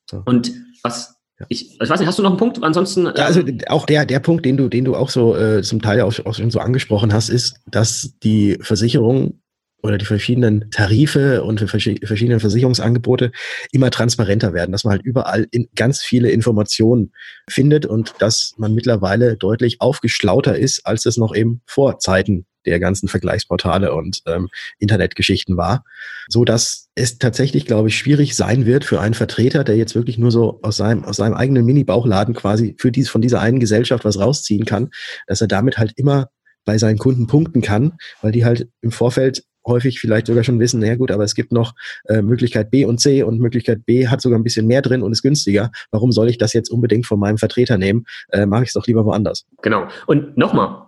so. 0.09 0.23
Und 0.25 0.51
was 0.81 1.15
ich, 1.49 1.73
ich 1.81 1.89
weiß 1.89 1.99
nicht, 1.99 2.07
hast 2.07 2.19
du 2.19 2.23
noch 2.23 2.31
einen 2.31 2.39
Punkt? 2.39 2.63
Ansonsten. 2.63 3.05
Ja, 3.05 3.25
also 3.25 3.41
ähm, 3.41 3.59
auch 3.67 3.85
der, 3.85 4.05
der 4.05 4.19
Punkt, 4.19 4.45
den 4.45 4.57
du, 4.57 4.69
den 4.69 4.85
du 4.85 4.95
auch 4.95 5.09
so 5.09 5.35
äh, 5.35 5.61
zum 5.61 5.81
Teil 5.81 6.01
auch, 6.01 6.13
auch 6.25 6.35
schon 6.35 6.51
so 6.51 6.59
angesprochen 6.59 7.13
hast, 7.13 7.29
ist, 7.29 7.55
dass 7.65 8.13
die 8.23 8.57
Versicherung 8.61 9.40
oder 9.83 9.97
die 9.97 10.05
verschiedenen 10.05 10.69
Tarife 10.71 11.43
und 11.43 11.59
verschiedene 11.59 12.39
Versicherungsangebote 12.39 13.31
immer 13.71 13.91
transparenter 13.91 14.53
werden, 14.53 14.71
dass 14.71 14.83
man 14.83 14.93
halt 14.93 15.03
überall 15.03 15.47
in 15.51 15.67
ganz 15.75 16.01
viele 16.01 16.29
Informationen 16.31 17.11
findet 17.49 17.85
und 17.85 18.13
dass 18.19 18.53
man 18.57 18.73
mittlerweile 18.73 19.37
deutlich 19.37 19.81
aufgeschlauter 19.81 20.57
ist, 20.57 20.85
als 20.85 21.05
es 21.05 21.17
noch 21.17 21.35
eben 21.35 21.61
vor 21.65 21.99
Zeiten 21.99 22.45
der 22.65 22.79
ganzen 22.79 23.07
Vergleichsportale 23.07 23.93
und 23.93 24.21
ähm, 24.27 24.49
Internetgeschichten 24.79 25.57
war, 25.57 25.83
so 26.27 26.45
dass 26.45 26.89
es 26.95 27.17
tatsächlich, 27.17 27.65
glaube 27.65 27.89
ich, 27.89 27.97
schwierig 27.97 28.35
sein 28.35 28.65
wird 28.65 28.85
für 28.85 28.99
einen 28.99 29.13
Vertreter, 29.13 29.63
der 29.63 29.77
jetzt 29.77 29.95
wirklich 29.95 30.17
nur 30.17 30.31
so 30.31 30.59
aus 30.61 30.77
seinem 30.77 31.03
aus 31.03 31.17
seinem 31.17 31.33
eigenen 31.33 31.65
Mini-Bauchladen 31.65 32.35
quasi 32.35 32.75
für 32.77 32.91
dies 32.91 33.09
von 33.09 33.21
dieser 33.21 33.41
einen 33.41 33.59
Gesellschaft 33.59 34.05
was 34.05 34.19
rausziehen 34.19 34.65
kann, 34.65 34.89
dass 35.27 35.41
er 35.41 35.47
damit 35.47 35.77
halt 35.77 35.93
immer 35.95 36.29
bei 36.63 36.77
seinen 36.77 36.99
Kunden 36.99 37.25
punkten 37.27 37.61
kann, 37.61 37.93
weil 38.21 38.31
die 38.31 38.45
halt 38.45 38.67
im 38.81 38.91
Vorfeld 38.91 39.43
häufig 39.65 39.99
vielleicht 39.99 40.27
sogar 40.27 40.43
schon 40.43 40.59
wissen, 40.59 40.79
na 40.79 40.95
gut, 40.95 41.11
aber 41.11 41.23
es 41.23 41.35
gibt 41.35 41.51
noch 41.51 41.73
äh, 42.05 42.21
Möglichkeit 42.21 42.71
B 42.71 42.85
und 42.85 42.99
C 42.99 43.23
und 43.23 43.39
Möglichkeit 43.39 43.85
B 43.85 44.07
hat 44.07 44.21
sogar 44.21 44.39
ein 44.39 44.43
bisschen 44.43 44.67
mehr 44.67 44.81
drin 44.81 45.03
und 45.03 45.11
ist 45.11 45.21
günstiger. 45.21 45.71
Warum 45.91 46.11
soll 46.11 46.29
ich 46.29 46.37
das 46.37 46.53
jetzt 46.53 46.69
unbedingt 46.69 47.05
von 47.05 47.19
meinem 47.19 47.37
Vertreter 47.37 47.77
nehmen? 47.77 48.05
Äh, 48.29 48.45
Mache 48.45 48.63
ich 48.63 48.69
es 48.69 48.73
doch 48.73 48.87
lieber 48.87 49.05
woanders. 49.05 49.45
Genau. 49.61 49.87
Und 50.07 50.37
nochmal, 50.37 50.87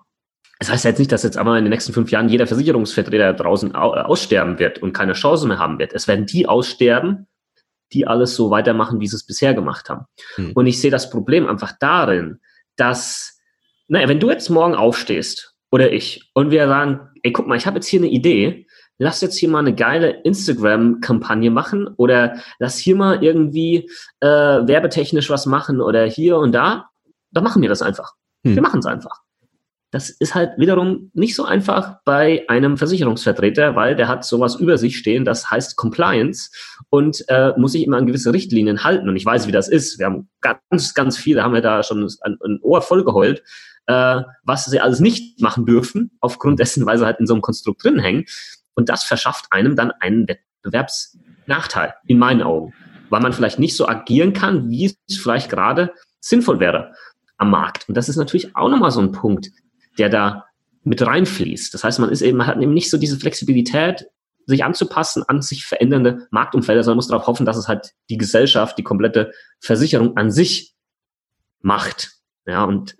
das 0.60 0.72
heißt 0.72 0.86
jetzt 0.86 1.00
nicht, 1.00 1.12
dass 1.12 1.24
jetzt 1.24 1.38
aber 1.38 1.58
in 1.58 1.66
den 1.66 1.72
nächsten 1.72 1.94
fünf 1.94 2.12
Jahren 2.12 2.30
jeder 2.30 2.48
Versicherungsvertreter 2.48 3.34
draußen 3.34 3.76
aussterben 3.76 4.60
wird 4.60 4.80
und 4.80 4.94
keine 4.94 5.14
Chance 5.14 5.48
mehr 5.48 5.60
haben 5.60 5.80
wird. 5.80 5.94
Es 5.94 6.08
werden 6.08 6.26
die 6.26 6.48
aussterben, 6.48 7.28
die 7.92 8.08
alles 8.08 8.36
so 8.36 8.50
weitermachen, 8.50 9.00
wie 9.00 9.08
sie 9.08 9.16
es 9.16 9.26
bisher 9.26 9.54
gemacht 9.54 9.90
haben. 9.90 10.06
Hm. 10.36 10.52
Und 10.54 10.66
ich 10.66 10.82
sehe 10.82 10.92
das 10.92 11.10
Problem 11.10 11.48
einfach 11.48 11.74
darin, 11.80 12.40
dass, 12.76 13.40
naja, 13.88 14.08
wenn 14.08 14.20
du 14.20 14.30
jetzt 14.30 14.50
morgen 14.50 14.74
aufstehst 14.74 15.54
oder 15.72 15.92
ich 15.92 16.32
und 16.34 16.52
wir 16.52 16.68
sagen, 16.68 17.10
ey, 17.24 17.32
guck 17.32 17.48
mal, 17.48 17.58
ich 17.58 17.66
habe 17.66 17.78
jetzt 17.78 17.88
hier 17.88 18.00
eine 18.00 18.10
Idee, 18.10 18.68
lass 19.00 19.22
jetzt 19.22 19.38
hier 19.38 19.50
mal 19.50 19.60
eine 19.60 19.74
geile 19.74 20.22
Instagram-Kampagne 20.24 21.50
machen 21.50 21.88
oder 21.98 22.38
lass 22.60 22.78
hier 22.78 22.96
mal 22.96 23.24
irgendwie 23.24 23.90
äh, 24.20 24.28
werbetechnisch 24.28 25.30
was 25.30 25.46
machen 25.46 25.82
oder 25.82 26.06
hier 26.06 26.38
und 26.38 26.52
da, 26.52 26.90
dann 27.32 27.44
machen 27.44 27.62
wir 27.62 27.70
das 27.70 27.82
einfach. 27.82 28.14
Hm. 28.46 28.56
Wir 28.56 28.62
machen 28.62 28.80
es 28.80 28.86
einfach. 28.86 29.22
Das 29.94 30.10
ist 30.10 30.34
halt 30.34 30.58
wiederum 30.58 31.12
nicht 31.14 31.36
so 31.36 31.46
einfach 31.46 31.98
bei 32.04 32.46
einem 32.48 32.78
Versicherungsvertreter, 32.78 33.76
weil 33.76 33.96
der 33.96 34.08
hat 34.08 34.26
sowas 34.26 34.56
über 34.56 34.80
sich 34.80 34.98
stehen, 34.98 35.24
das 35.24 35.52
heißt 35.52 35.76
Compliance 35.76 36.50
und 36.90 37.24
äh, 37.28 37.52
muss 37.58 37.74
sich 37.74 37.84
immer 37.84 37.98
an 37.98 38.08
gewisse 38.08 38.34
Richtlinien 38.34 38.84
halten. 38.84 39.08
Und 39.08 39.16
ich 39.16 39.26
weiß, 39.26 39.48
wie 39.48 39.52
das 39.52 39.68
ist. 39.68 40.00
Wir 40.00 40.08
haben 40.08 40.30
ganz, 40.42 40.96
ganz 40.96 41.16
viele, 41.16 41.44
haben 41.44 41.54
wir 41.54 41.62
da 41.62 41.84
schon 41.84 42.08
ein, 42.22 42.38
ein 42.44 42.60
Ohr 42.64 42.82
voll 42.82 43.04
geheult, 43.04 43.44
äh, 43.88 44.22
was 44.44 44.66
sie 44.66 44.80
alles 44.80 45.00
nicht 45.00 45.42
machen 45.42 45.66
dürfen, 45.66 46.12
aufgrund 46.20 46.60
dessen, 46.60 46.86
weil 46.86 46.98
sie 46.98 47.06
halt 47.06 47.20
in 47.20 47.28
so 47.28 47.34
einem 47.34 47.42
Konstrukt 47.42 47.84
drin 47.84 48.00
hängen. 48.00 48.26
Und 48.76 48.90
das 48.90 49.04
verschafft 49.04 49.48
einem 49.52 49.76
dann 49.76 49.92
einen 49.92 50.28
Wettbewerbsnachteil, 50.28 51.94
in 52.08 52.18
meinen 52.20 52.42
Augen, 52.42 52.74
weil 53.10 53.22
man 53.22 53.34
vielleicht 53.34 53.60
nicht 53.60 53.76
so 53.76 53.88
agieren 53.88 54.34
kann, 54.34 54.70
wie 54.70 54.86
es 54.86 55.18
vielleicht 55.18 55.50
gerade 55.50 55.94
sinnvoll 56.20 56.60
wäre 56.60 56.94
am 57.38 57.52
Markt. 57.52 57.88
Und 57.88 57.96
das 57.96 58.10
ist 58.10 58.16
natürlich 58.16 58.56
auch 58.56 58.70
nochmal 58.70 58.92
so 58.92 59.02
ein 59.02 59.12
Punkt 59.12 59.52
der 59.98 60.10
da 60.10 60.46
mit 60.84 61.02
reinfließt. 61.06 61.74
Das 61.74 61.84
heißt, 61.84 62.00
man 62.00 62.10
ist 62.10 62.22
eben, 62.22 62.38
man 62.38 62.48
hat 62.48 62.62
eben 62.62 62.74
nicht 62.74 62.90
so 62.90 62.98
diese 62.98 63.18
Flexibilität, 63.18 64.08
sich 64.46 64.64
anzupassen 64.66 65.24
an 65.28 65.42
sich 65.42 65.66
verändernde 65.66 66.28
Marktumfelder, 66.30 66.84
sondern 66.84 66.98
muss 66.98 67.08
darauf 67.08 67.28
hoffen, 67.28 67.46
dass 67.46 67.56
es 67.56 67.70
halt 67.70 67.94
die 68.10 68.18
Gesellschaft, 68.18 68.78
die 68.78 68.84
komplette 68.84 69.32
Versicherung 69.62 70.18
an 70.18 70.32
sich 70.32 70.76
macht. 71.62 72.12
Ja, 72.46 72.66
und 72.66 72.98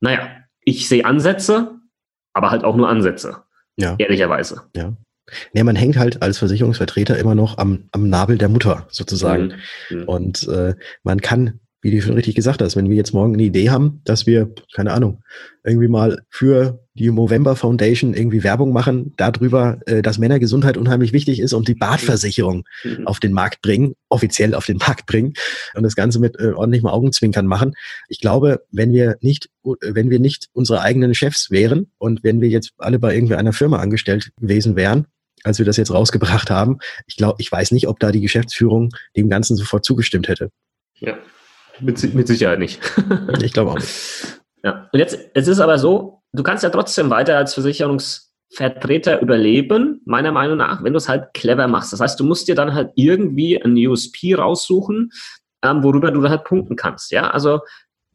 naja, 0.00 0.30
ich 0.60 0.88
sehe 0.88 1.04
Ansätze, 1.04 1.78
aber 2.32 2.50
halt 2.50 2.64
auch 2.64 2.76
nur 2.76 2.88
Ansätze. 2.88 3.42
Ja. 3.76 3.94
Ehrlicherweise. 3.98 4.62
Ja. 4.74 4.96
Nee, 5.52 5.62
man 5.62 5.76
hängt 5.76 5.96
halt 5.96 6.22
als 6.22 6.38
Versicherungsvertreter 6.38 7.18
immer 7.18 7.34
noch 7.34 7.58
am, 7.58 7.88
am 7.92 8.08
Nabel 8.08 8.38
der 8.38 8.48
Mutter 8.48 8.86
sozusagen. 8.90 9.54
Mhm. 9.90 9.98
mhm. 9.98 10.04
Und 10.04 10.48
äh, 10.48 10.74
man 11.02 11.20
kann 11.20 11.60
wie 11.80 11.92
du 11.92 12.02
schon 12.02 12.14
richtig 12.14 12.34
gesagt 12.34 12.60
hast, 12.60 12.76
wenn 12.76 12.90
wir 12.90 12.96
jetzt 12.96 13.14
morgen 13.14 13.34
eine 13.34 13.42
Idee 13.44 13.70
haben, 13.70 14.00
dass 14.04 14.26
wir, 14.26 14.52
keine 14.74 14.92
Ahnung, 14.92 15.22
irgendwie 15.64 15.88
mal 15.88 16.18
für 16.28 16.84
die 16.94 17.10
Movember 17.10 17.54
Foundation 17.54 18.14
irgendwie 18.14 18.42
Werbung 18.42 18.72
machen, 18.72 19.14
darüber, 19.16 19.78
äh, 19.86 20.02
dass 20.02 20.18
Männergesundheit 20.18 20.76
unheimlich 20.76 21.12
wichtig 21.12 21.38
ist 21.38 21.52
und 21.52 21.68
die 21.68 21.74
Badversicherung 21.74 22.64
mhm. 22.82 23.06
auf 23.06 23.20
den 23.20 23.32
Markt 23.32 23.62
bringen, 23.62 23.94
offiziell 24.08 24.54
auf 24.54 24.66
den 24.66 24.78
Markt 24.78 25.06
bringen 25.06 25.34
und 25.74 25.84
das 25.84 25.94
Ganze 25.94 26.18
mit 26.18 26.38
äh, 26.40 26.48
ordentlichem 26.48 26.88
Augenzwinkern 26.88 27.46
machen. 27.46 27.74
Ich 28.08 28.20
glaube, 28.20 28.64
wenn 28.72 28.92
wir 28.92 29.16
nicht, 29.20 29.48
wenn 29.62 30.10
wir 30.10 30.18
nicht 30.18 30.48
unsere 30.52 30.80
eigenen 30.80 31.14
Chefs 31.14 31.50
wären 31.50 31.92
und 31.98 32.24
wenn 32.24 32.40
wir 32.40 32.48
jetzt 32.48 32.72
alle 32.78 32.98
bei 32.98 33.14
irgendwie 33.14 33.36
einer 33.36 33.52
Firma 33.52 33.78
angestellt 33.78 34.30
gewesen 34.40 34.74
wären, 34.74 35.06
als 35.44 35.58
wir 35.58 35.66
das 35.66 35.76
jetzt 35.76 35.92
rausgebracht 35.92 36.50
haben, 36.50 36.78
ich 37.06 37.16
glaube, 37.16 37.36
ich 37.38 37.52
weiß 37.52 37.70
nicht, 37.70 37.86
ob 37.86 38.00
da 38.00 38.10
die 38.10 38.20
Geschäftsführung 38.20 38.90
dem 39.16 39.28
Ganzen 39.28 39.56
sofort 39.56 39.84
zugestimmt 39.84 40.26
hätte. 40.26 40.50
Ja. 40.98 41.16
Mit, 41.80 42.14
mit 42.14 42.26
Sicherheit 42.26 42.58
nicht. 42.58 42.80
ich 43.42 43.52
glaube 43.52 43.72
auch 43.72 43.78
nicht. 43.78 43.88
Ja. 44.64 44.88
Und 44.92 44.98
jetzt, 44.98 45.16
es 45.34 45.46
ist 45.46 45.60
aber 45.60 45.78
so, 45.78 46.22
du 46.32 46.42
kannst 46.42 46.64
ja 46.64 46.70
trotzdem 46.70 47.10
weiter 47.10 47.36
als 47.36 47.54
Versicherungsvertreter 47.54 49.20
überleben, 49.20 50.00
meiner 50.04 50.32
Meinung 50.32 50.56
nach, 50.56 50.82
wenn 50.82 50.92
du 50.92 50.96
es 50.96 51.08
halt 51.08 51.32
clever 51.32 51.68
machst. 51.68 51.92
Das 51.92 52.00
heißt, 52.00 52.18
du 52.18 52.24
musst 52.24 52.48
dir 52.48 52.56
dann 52.56 52.74
halt 52.74 52.90
irgendwie 52.96 53.62
ein 53.62 53.76
USP 53.76 54.34
raussuchen, 54.34 55.10
ähm, 55.62 55.84
worüber 55.84 56.10
du 56.10 56.20
dann 56.20 56.30
halt 56.30 56.44
punkten 56.44 56.74
kannst. 56.74 57.12
Ja, 57.12 57.30
also 57.30 57.60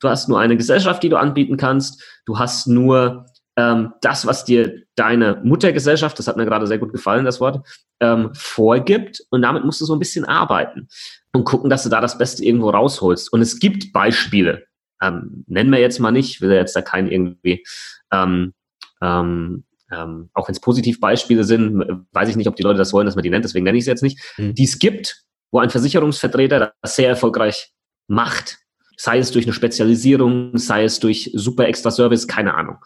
du 0.02 0.10
hast 0.10 0.28
nur 0.28 0.40
eine 0.40 0.58
Gesellschaft, 0.58 1.02
die 1.02 1.10
du 1.10 1.18
anbieten 1.18 1.56
kannst. 1.56 2.04
Du 2.26 2.38
hast 2.38 2.68
nur 2.68 3.26
ähm, 3.56 3.94
das, 4.02 4.26
was 4.26 4.44
dir 4.44 4.84
deine 4.96 5.40
Muttergesellschaft, 5.44 6.20
das 6.20 6.28
hat 6.28 6.38
mir 6.38 6.46
gerade 6.46 6.68
sehr 6.68 6.80
gut 6.80 6.92
gefallen, 6.92 7.26
das 7.26 7.40
Wort, 7.40 7.66
ähm, 8.02 8.32
vorgibt. 8.34 9.24
Und 9.30 9.44
damit 9.44 9.64
musst 9.64 9.80
du 9.80 9.86
so 9.86 9.96
ein 9.96 10.00
bisschen 10.00 10.26
arbeiten 10.26 10.90
und 11.34 11.44
gucken, 11.44 11.70
dass 11.70 11.84
du 11.84 11.90
da 11.90 12.00
das 12.02 12.18
Beste 12.18 12.44
irgendwo 12.46 12.70
rausholst. 12.70 13.32
Und 13.34 13.42
es 13.42 13.60
gibt 13.60 13.92
Beispiele, 13.92 14.66
ähm, 15.02 15.44
nennen 15.48 15.72
wir 15.72 15.80
jetzt 15.80 16.00
mal 16.00 16.12
nicht, 16.12 16.42
will 16.42 16.52
ja 16.52 16.58
jetzt 16.58 16.76
da 16.76 16.82
keinen 16.82 17.12
irgendwie, 17.12 17.64
ähm, 18.12 18.54
ähm, 19.02 19.66
ähm, 19.92 20.30
auch 20.34 20.48
wenn 20.48 20.54
es 20.54 20.62
positiv 20.62 21.00
Beispiele 21.00 21.44
sind, 21.44 22.06
weiß 22.12 22.30
ich 22.30 22.36
nicht, 22.36 22.48
ob 22.48 22.56
die 22.56 22.64
Leute 22.64 22.78
das 22.78 22.94
wollen, 22.94 23.06
dass 23.06 23.16
man 23.16 23.24
die 23.24 23.30
nennt, 23.30 23.46
deswegen 23.46 23.66
nenne 23.66 23.78
ich 23.78 23.84
es 23.84 23.88
jetzt 23.88 24.04
nicht, 24.04 24.20
mhm. 24.38 24.54
die 24.54 24.64
es 24.64 24.80
gibt, 24.80 25.24
wo 25.52 25.60
ein 25.60 25.70
Versicherungsvertreter 25.70 26.74
das 26.82 26.96
sehr 26.96 27.10
erfolgreich 27.10 27.74
macht 28.08 28.64
sei 28.98 29.18
es 29.18 29.32
durch 29.32 29.46
eine 29.46 29.54
Spezialisierung, 29.54 30.58
sei 30.58 30.84
es 30.84 31.00
durch 31.00 31.32
super 31.34 31.68
extra 31.68 31.92
Service, 31.92 32.28
keine 32.28 32.54
Ahnung. 32.56 32.78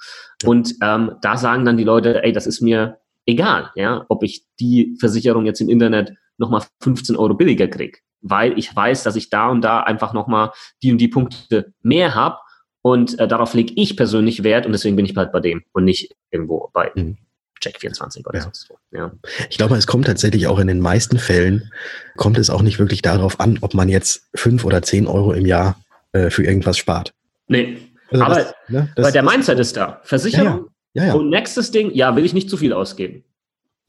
Und 0.46 0.76
ähm, 0.82 1.12
da 1.22 1.38
sagen 1.38 1.66
dann 1.66 1.78
die 1.78 1.84
Leute, 1.84 2.24
ey, 2.24 2.32
das 2.32 2.48
ist 2.48 2.62
mir 2.62 3.00
egal, 3.26 3.72
ja, 3.76 4.06
ob 4.10 4.24
ich 4.24 4.46
die 4.60 4.96
Versicherung 5.00 5.46
jetzt 5.46 5.62
im 5.62 5.70
Internet 5.70 6.14
nochmal 6.38 6.64
15 6.82 7.16
Euro 7.16 7.34
billiger 7.34 7.68
krieg, 7.68 8.04
weil 8.22 8.58
ich 8.58 8.76
weiß, 8.76 9.04
dass 9.04 9.16
ich 9.16 9.30
da 9.30 9.50
und 9.50 9.62
da 9.62 9.82
einfach 9.82 10.14
nochmal 10.14 10.52
die 10.82 10.92
und 10.92 10.98
die 11.00 11.08
Punkte 11.08 11.74
mehr 11.82 12.16
habe 12.16 12.38
und 12.82 13.20
äh, 13.20 13.28
darauf 13.28 13.54
lege 13.54 13.74
ich 13.76 13.98
persönlich 13.98 14.44
Wert 14.44 14.66
und 14.66 14.72
deswegen 14.72 14.96
bin 14.96 15.06
ich 15.06 15.14
bald 15.14 15.32
bei 15.32 15.40
dem 15.40 15.64
und 15.74 15.84
nicht 15.84 16.16
irgendwo 16.32 16.70
bei 16.74 16.92
mhm. 16.96 17.18
Check 17.60 17.80
24 17.80 18.26
oder 18.26 18.38
ja. 18.38 18.44
sonst 18.44 18.70
wo. 18.70 18.78
Ja. 18.96 19.12
Ich 19.50 19.58
glaube, 19.58 19.76
es 19.76 19.88
kommt 19.88 20.06
tatsächlich 20.06 20.48
auch 20.48 20.60
in 20.60 20.68
den 20.68 20.80
meisten 20.80 21.18
Fällen, 21.18 21.72
kommt 22.16 22.38
es 22.38 22.50
auch 22.50 22.62
nicht 22.62 22.80
wirklich 22.80 23.02
darauf 23.02 23.40
an, 23.40 23.58
ob 23.62 23.74
man 23.74 23.90
jetzt 23.90 24.30
fünf 24.36 24.64
oder 24.64 24.82
zehn 24.84 25.08
Euro 25.08 25.34
im 25.34 25.46
Jahr 25.46 25.80
äh, 26.12 26.30
für 26.30 26.44
irgendwas 26.44 26.78
spart. 26.78 27.14
Nee. 27.48 27.78
Also 28.10 28.24
aber, 28.24 28.36
das, 28.36 28.54
ne, 28.70 28.90
das, 28.96 29.14
der 29.14 29.24
Mindset 29.24 29.60
ist 29.60 29.76
da. 29.76 30.00
Versicherung. 30.04 30.68
Ja. 30.94 31.08
ja, 31.08 31.14
Und 31.14 31.30
nächstes 31.30 31.72
Ding, 31.72 31.92
ja, 31.94 32.16
will 32.16 32.26
ich 32.26 32.34
nicht 32.34 32.50
zu 32.50 32.58
viel 32.58 32.74
ausgeben. 32.74 33.24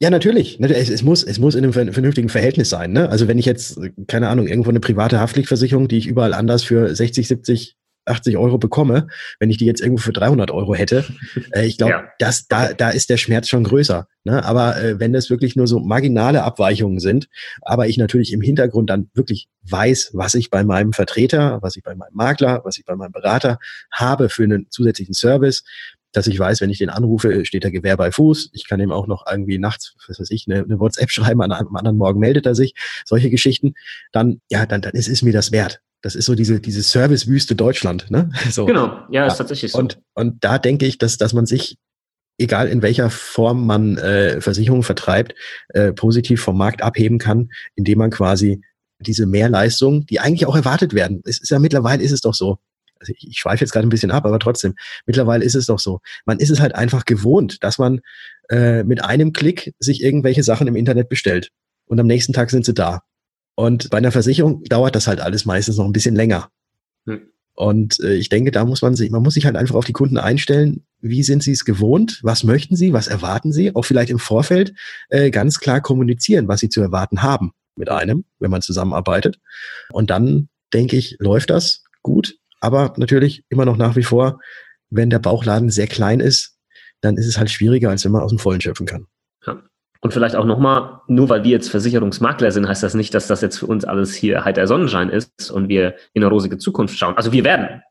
Ja, 0.01 0.09
natürlich. 0.09 0.59
Ne, 0.59 0.73
es, 0.73 0.89
es, 0.89 1.03
muss, 1.03 1.23
es 1.23 1.39
muss 1.39 1.55
in 1.55 1.63
einem 1.63 1.73
vernünftigen 1.93 2.29
Verhältnis 2.29 2.69
sein. 2.69 2.93
Ne? 2.93 3.09
Also 3.09 3.27
wenn 3.27 3.37
ich 3.37 3.45
jetzt, 3.45 3.79
keine 4.07 4.29
Ahnung, 4.29 4.47
irgendwo 4.47 4.69
eine 4.69 4.79
private 4.79 5.19
Haftpflichtversicherung, 5.19 5.89
die 5.89 5.97
ich 5.97 6.07
überall 6.07 6.33
anders 6.33 6.63
für 6.63 6.95
60, 6.95 7.27
70, 7.27 7.75
80 8.05 8.37
Euro 8.37 8.57
bekomme, 8.57 9.07
wenn 9.39 9.49
ich 9.49 9.57
die 9.57 9.65
jetzt 9.65 9.81
irgendwo 9.81 10.01
für 10.01 10.13
300 10.13 10.51
Euro 10.51 10.75
hätte. 10.75 11.05
Äh, 11.51 11.65
ich 11.65 11.77
glaube, 11.77 11.93
ja. 12.19 12.31
da, 12.49 12.73
da 12.73 12.89
ist 12.89 13.09
der 13.09 13.17
Schmerz 13.17 13.47
schon 13.47 13.63
größer. 13.63 14.07
Ne? 14.23 14.43
Aber 14.43 14.81
äh, 14.81 14.99
wenn 14.99 15.13
das 15.13 15.29
wirklich 15.29 15.55
nur 15.55 15.67
so 15.67 15.79
marginale 15.79 16.43
Abweichungen 16.43 16.99
sind, 16.99 17.27
aber 17.61 17.87
ich 17.87 17.97
natürlich 17.97 18.33
im 18.33 18.41
Hintergrund 18.41 18.89
dann 18.89 19.09
wirklich 19.13 19.47
weiß, 19.63 20.11
was 20.13 20.35
ich 20.35 20.49
bei 20.49 20.63
meinem 20.63 20.93
Vertreter, 20.93 21.59
was 21.61 21.75
ich 21.75 21.83
bei 21.83 21.95
meinem 21.95 22.13
Makler, 22.13 22.61
was 22.65 22.77
ich 22.77 22.85
bei 22.85 22.95
meinem 22.95 23.11
Berater 23.11 23.57
habe 23.91 24.29
für 24.29 24.43
einen 24.43 24.67
zusätzlichen 24.69 25.13
Service, 25.13 25.63
dass 26.11 26.27
ich 26.27 26.39
weiß, 26.39 26.61
wenn 26.61 26.69
ich 26.69 26.79
den 26.79 26.89
anrufe, 26.89 27.45
steht 27.45 27.63
der 27.63 27.71
Gewehr 27.71 27.97
bei 27.97 28.11
Fuß. 28.11 28.49
Ich 28.53 28.67
kann 28.67 28.79
ihm 28.79 28.91
auch 28.91 29.07
noch 29.07 29.25
irgendwie 29.29 29.59
nachts, 29.59 29.95
was 30.07 30.19
weiß 30.19 30.31
ich, 30.31 30.45
eine, 30.47 30.63
eine 30.63 30.79
WhatsApp 30.79 31.11
schreiben, 31.11 31.41
an 31.41 31.51
einem 31.51 31.75
anderen 31.75 31.97
Morgen 31.97 32.19
meldet 32.19 32.45
er 32.45 32.55
sich. 32.55 32.73
Solche 33.05 33.29
Geschichten. 33.29 33.73
Dann, 34.11 34.41
ja, 34.49 34.65
dann, 34.65 34.81
dann 34.81 34.93
ist 34.93 35.07
es 35.07 35.21
mir 35.21 35.33
das 35.33 35.51
wert. 35.51 35.81
Das 36.01 36.15
ist 36.15 36.25
so 36.25 36.35
diese, 36.35 36.59
diese 36.61 36.81
Servicewüste 36.81 37.55
Deutschland, 37.55 38.09
ne? 38.09 38.31
So. 38.49 38.65
Genau, 38.65 38.99
ja, 39.09 39.27
ist 39.27 39.37
tatsächlich 39.37 39.73
so. 39.73 39.79
Und, 39.79 39.99
und 40.13 40.43
da 40.43 40.57
denke 40.57 40.85
ich, 40.85 40.97
dass, 40.97 41.17
dass 41.17 41.33
man 41.33 41.45
sich, 41.45 41.77
egal 42.37 42.69
in 42.69 42.81
welcher 42.81 43.09
Form 43.09 43.65
man 43.65 43.97
äh, 43.97 44.39
Versicherungen 44.39 44.83
vertreibt, 44.83 45.35
äh, 45.69 45.91
positiv 45.91 46.41
vom 46.41 46.57
Markt 46.57 46.81
abheben 46.81 47.17
kann, 47.17 47.49
indem 47.75 47.99
man 47.99 48.11
quasi 48.11 48.61
diese 48.99 49.25
Mehrleistung, 49.25 50.05
die 50.05 50.19
eigentlich 50.19 50.45
auch 50.45 50.55
erwartet 50.55 50.93
werden. 50.93 51.21
Es 51.25 51.39
ist 51.39 51.49
ja 51.49 51.59
mittlerweile 51.59 52.03
ist 52.03 52.11
es 52.11 52.21
doch 52.21 52.33
so. 52.33 52.59
Also 52.99 53.13
ich, 53.15 53.27
ich 53.27 53.39
schweife 53.39 53.63
jetzt 53.63 53.71
gerade 53.71 53.87
ein 53.87 53.91
bisschen 53.91 54.11
ab, 54.11 54.25
aber 54.25 54.39
trotzdem, 54.39 54.75
mittlerweile 55.05 55.43
ist 55.43 55.55
es 55.55 55.65
doch 55.65 55.79
so. 55.79 56.01
Man 56.25 56.39
ist 56.39 56.49
es 56.49 56.59
halt 56.59 56.75
einfach 56.75 57.05
gewohnt, 57.05 57.63
dass 57.63 57.77
man 57.77 58.01
äh, 58.49 58.83
mit 58.83 59.03
einem 59.03 59.33
Klick 59.33 59.73
sich 59.79 60.03
irgendwelche 60.03 60.43
Sachen 60.43 60.67
im 60.67 60.75
Internet 60.75 61.09
bestellt. 61.09 61.51
Und 61.85 61.99
am 61.99 62.07
nächsten 62.07 62.33
Tag 62.33 62.49
sind 62.49 62.65
sie 62.65 62.73
da. 62.73 63.01
Und 63.55 63.89
bei 63.89 63.97
einer 63.97 64.11
Versicherung 64.11 64.63
dauert 64.65 64.95
das 64.95 65.07
halt 65.07 65.19
alles 65.19 65.45
meistens 65.45 65.77
noch 65.77 65.85
ein 65.85 65.93
bisschen 65.93 66.15
länger. 66.15 66.49
Hm. 67.05 67.21
Und 67.55 67.99
äh, 67.99 68.13
ich 68.13 68.29
denke, 68.29 68.51
da 68.51 68.63
muss 68.63 68.81
man 68.81 68.95
sich, 68.95 69.11
man 69.11 69.21
muss 69.21 69.33
sich 69.33 69.45
halt 69.45 69.57
einfach 69.57 69.75
auf 69.75 69.83
die 69.83 69.91
Kunden 69.91 70.17
einstellen. 70.17 70.85
Wie 71.01 71.23
sind 71.23 71.43
sie 71.43 71.51
es 71.51 71.65
gewohnt? 71.65 72.21
Was 72.23 72.45
möchten 72.45 72.77
sie? 72.77 72.93
Was 72.93 73.07
erwarten 73.07 73.51
sie? 73.51 73.75
Auch 73.75 73.83
vielleicht 73.83 74.11
im 74.11 74.19
Vorfeld 74.19 74.73
äh, 75.09 75.29
ganz 75.29 75.59
klar 75.59 75.81
kommunizieren, 75.81 76.47
was 76.47 76.61
sie 76.61 76.69
zu 76.69 76.79
erwarten 76.79 77.21
haben 77.21 77.51
mit 77.75 77.89
einem, 77.89 78.23
wenn 78.39 78.49
man 78.49 78.61
zusammenarbeitet. 78.61 79.39
Und 79.91 80.09
dann 80.09 80.47
denke 80.73 80.95
ich, 80.95 81.17
läuft 81.19 81.49
das 81.49 81.83
gut. 82.01 82.38
Aber 82.59 82.93
natürlich 82.97 83.43
immer 83.49 83.65
noch 83.65 83.77
nach 83.77 83.95
wie 83.95 84.03
vor, 84.03 84.39
wenn 84.89 85.09
der 85.09 85.19
Bauchladen 85.19 85.69
sehr 85.69 85.87
klein 85.87 86.19
ist, 86.19 86.57
dann 87.01 87.17
ist 87.17 87.27
es 87.27 87.37
halt 87.37 87.49
schwieriger, 87.49 87.89
als 87.89 88.03
wenn 88.05 88.11
man 88.11 88.21
aus 88.21 88.31
dem 88.31 88.39
Vollen 88.39 88.61
schöpfen 88.61 88.85
kann. 88.85 89.07
Ja. 89.45 89.61
Und 90.01 90.13
vielleicht 90.13 90.35
auch 90.35 90.45
nochmal, 90.45 91.01
nur 91.07 91.29
weil 91.29 91.43
wir 91.43 91.51
jetzt 91.51 91.69
Versicherungsmakler 91.69 92.51
sind, 92.51 92.67
heißt 92.67 92.83
das 92.83 92.93
nicht, 92.93 93.13
dass 93.13 93.27
das 93.27 93.41
jetzt 93.41 93.57
für 93.57 93.67
uns 93.67 93.85
alles 93.85 94.13
hier 94.13 94.45
heiter 94.45 94.65
Sonnenschein 94.65 95.09
ist 95.09 95.51
und 95.51 95.67
wir 95.67 95.95
in 96.13 96.23
eine 96.23 96.31
rosige 96.31 96.57
Zukunft 96.57 96.97
schauen. 96.97 97.17
Also 97.17 97.31
wir 97.31 97.43
werden, 97.43 97.81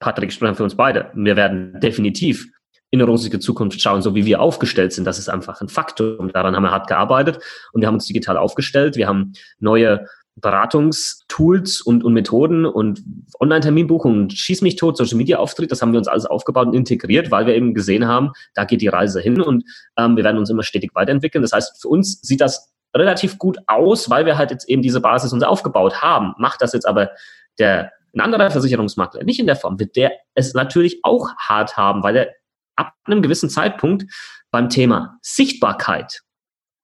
Patrick 0.00 0.32
sprechen 0.32 0.56
für 0.56 0.64
uns 0.64 0.76
beide, 0.76 1.10
wir 1.14 1.36
werden 1.36 1.78
definitiv 1.80 2.48
in 2.90 3.00
eine 3.00 3.10
rosige 3.10 3.40
Zukunft 3.40 3.80
schauen, 3.80 4.02
so 4.02 4.14
wie 4.14 4.24
wir 4.24 4.40
aufgestellt 4.40 4.92
sind. 4.92 5.04
Das 5.04 5.18
ist 5.18 5.28
einfach 5.28 5.60
ein 5.60 5.68
Faktum. 5.68 6.30
Daran 6.32 6.54
haben 6.54 6.62
wir 6.62 6.70
hart 6.70 6.86
gearbeitet 6.86 7.40
und 7.72 7.80
wir 7.80 7.88
haben 7.88 7.94
uns 7.94 8.06
digital 8.06 8.36
aufgestellt. 8.36 8.94
Wir 8.94 9.08
haben 9.08 9.32
neue 9.58 10.06
Beratungstools 10.36 11.80
und, 11.80 12.04
und 12.04 12.12
Methoden 12.12 12.66
und 12.66 13.02
Online-Terminbuchung 13.40 14.30
Schieß 14.30 14.62
mich 14.62 14.76
tot, 14.76 14.96
Social 14.96 15.16
Media 15.16 15.38
Auftritt, 15.38 15.70
das 15.70 15.80
haben 15.80 15.92
wir 15.92 15.98
uns 15.98 16.08
alles 16.08 16.26
aufgebaut 16.26 16.66
und 16.68 16.74
integriert, 16.74 17.30
weil 17.30 17.46
wir 17.46 17.54
eben 17.54 17.74
gesehen 17.74 18.06
haben, 18.06 18.32
da 18.54 18.64
geht 18.64 18.80
die 18.80 18.88
Reise 18.88 19.20
hin 19.20 19.40
und 19.40 19.64
ähm, 19.96 20.16
wir 20.16 20.24
werden 20.24 20.38
uns 20.38 20.50
immer 20.50 20.62
stetig 20.62 20.90
weiterentwickeln. 20.94 21.42
Das 21.42 21.52
heißt, 21.52 21.80
für 21.80 21.88
uns 21.88 22.20
sieht 22.22 22.40
das 22.40 22.72
relativ 22.94 23.38
gut 23.38 23.58
aus, 23.66 24.10
weil 24.10 24.26
wir 24.26 24.36
halt 24.36 24.50
jetzt 24.50 24.68
eben 24.68 24.82
diese 24.82 25.00
Basis 25.00 25.32
uns 25.32 25.42
aufgebaut 25.42 26.02
haben. 26.02 26.34
Macht 26.38 26.62
das 26.62 26.72
jetzt 26.72 26.86
aber 26.86 27.10
der 27.58 27.92
ein 28.14 28.20
anderer 28.20 28.50
Versicherungsmakler 28.50 29.24
nicht 29.24 29.40
in 29.40 29.46
der 29.46 29.56
Form, 29.56 29.78
wird 29.80 29.96
der 29.96 30.12
es 30.34 30.54
natürlich 30.54 31.00
auch 31.02 31.34
hart 31.36 31.76
haben, 31.76 32.02
weil 32.02 32.16
er 32.16 32.28
ab 32.76 32.94
einem 33.04 33.22
gewissen 33.22 33.50
Zeitpunkt 33.50 34.04
beim 34.50 34.68
Thema 34.68 35.18
Sichtbarkeit 35.20 36.22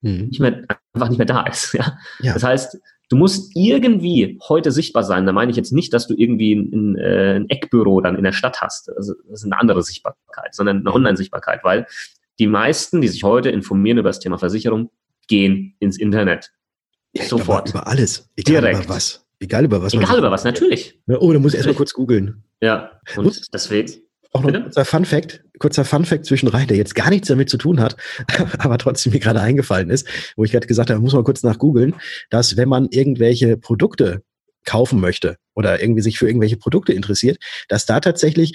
mhm. 0.01 0.27
nicht 0.27 0.39
mehr, 0.39 0.63
einfach 0.93 1.09
nicht 1.09 1.17
mehr 1.17 1.25
da 1.25 1.43
ist. 1.43 1.73
Ja? 1.73 1.97
ja? 2.19 2.33
Das 2.33 2.43
heißt, 2.43 2.77
Du 3.11 3.17
musst 3.17 3.51
irgendwie 3.57 4.39
heute 4.47 4.71
sichtbar 4.71 5.03
sein. 5.03 5.25
Da 5.25 5.33
meine 5.33 5.51
ich 5.51 5.57
jetzt 5.57 5.73
nicht, 5.73 5.93
dass 5.93 6.07
du 6.07 6.13
irgendwie 6.15 6.53
ein, 6.53 6.97
äh, 6.97 7.35
ein 7.35 7.49
Eckbüro 7.49 7.99
dann 7.99 8.15
in 8.15 8.23
der 8.23 8.31
Stadt 8.31 8.61
hast. 8.61 8.89
Also 8.95 9.15
das 9.27 9.41
ist 9.41 9.45
eine 9.45 9.59
andere 9.59 9.83
Sichtbarkeit, 9.83 10.55
sondern 10.55 10.77
eine 10.77 10.93
Online-Sichtbarkeit, 10.93 11.59
weil 11.65 11.87
die 12.39 12.47
meisten, 12.47 13.01
die 13.01 13.09
sich 13.09 13.25
heute 13.25 13.49
informieren 13.49 13.97
über 13.97 14.07
das 14.07 14.21
Thema 14.21 14.37
Versicherung, 14.37 14.91
gehen 15.27 15.75
ins 15.79 15.99
Internet. 15.99 16.53
Ja, 17.11 17.25
Sofort. 17.25 17.71
Über 17.71 17.85
alles. 17.85 18.29
Egal 18.37 18.61
Direkt. 18.61 18.85
über 18.85 18.95
was. 18.95 19.27
Egal 19.41 19.65
über 19.65 19.81
was. 19.81 19.93
Egal 19.93 20.17
über 20.17 20.31
was, 20.31 20.45
natürlich. 20.45 20.97
Oh, 21.09 21.33
da 21.33 21.39
muss 21.39 21.51
ich 21.51 21.57
erstmal 21.57 21.75
kurz 21.75 21.93
googeln. 21.93 22.45
Ja, 22.61 22.91
und 23.17 23.53
deswegen. 23.53 23.91
Auch 24.31 24.41
noch 24.41 24.53
ein 24.53 24.85
Fun 24.85 25.03
Fact, 25.03 25.43
kurzer 25.61 25.85
Fun 25.85 26.05
Fact 26.05 26.25
zwischenrein, 26.25 26.67
der 26.67 26.77
jetzt 26.77 26.95
gar 26.95 27.09
nichts 27.09 27.27
damit 27.27 27.49
zu 27.49 27.57
tun 27.57 27.79
hat, 27.79 27.95
aber 28.57 28.77
trotzdem 28.77 29.13
mir 29.13 29.19
gerade 29.19 29.39
eingefallen 29.39 29.89
ist, 29.89 30.07
wo 30.35 30.43
ich 30.43 30.51
gerade 30.51 30.67
gesagt 30.67 30.89
habe, 30.89 30.99
muss 30.99 31.13
man 31.13 31.23
kurz 31.23 31.43
nach 31.43 31.57
googeln, 31.57 31.95
dass 32.29 32.57
wenn 32.57 32.67
man 32.67 32.87
irgendwelche 32.89 33.57
Produkte 33.57 34.23
kaufen 34.65 34.99
möchte 34.99 35.37
oder 35.53 35.81
irgendwie 35.81 36.01
sich 36.01 36.19
für 36.19 36.27
irgendwelche 36.27 36.57
Produkte 36.57 36.93
interessiert, 36.93 37.37
dass 37.67 37.85
da 37.85 37.99
tatsächlich 37.99 38.53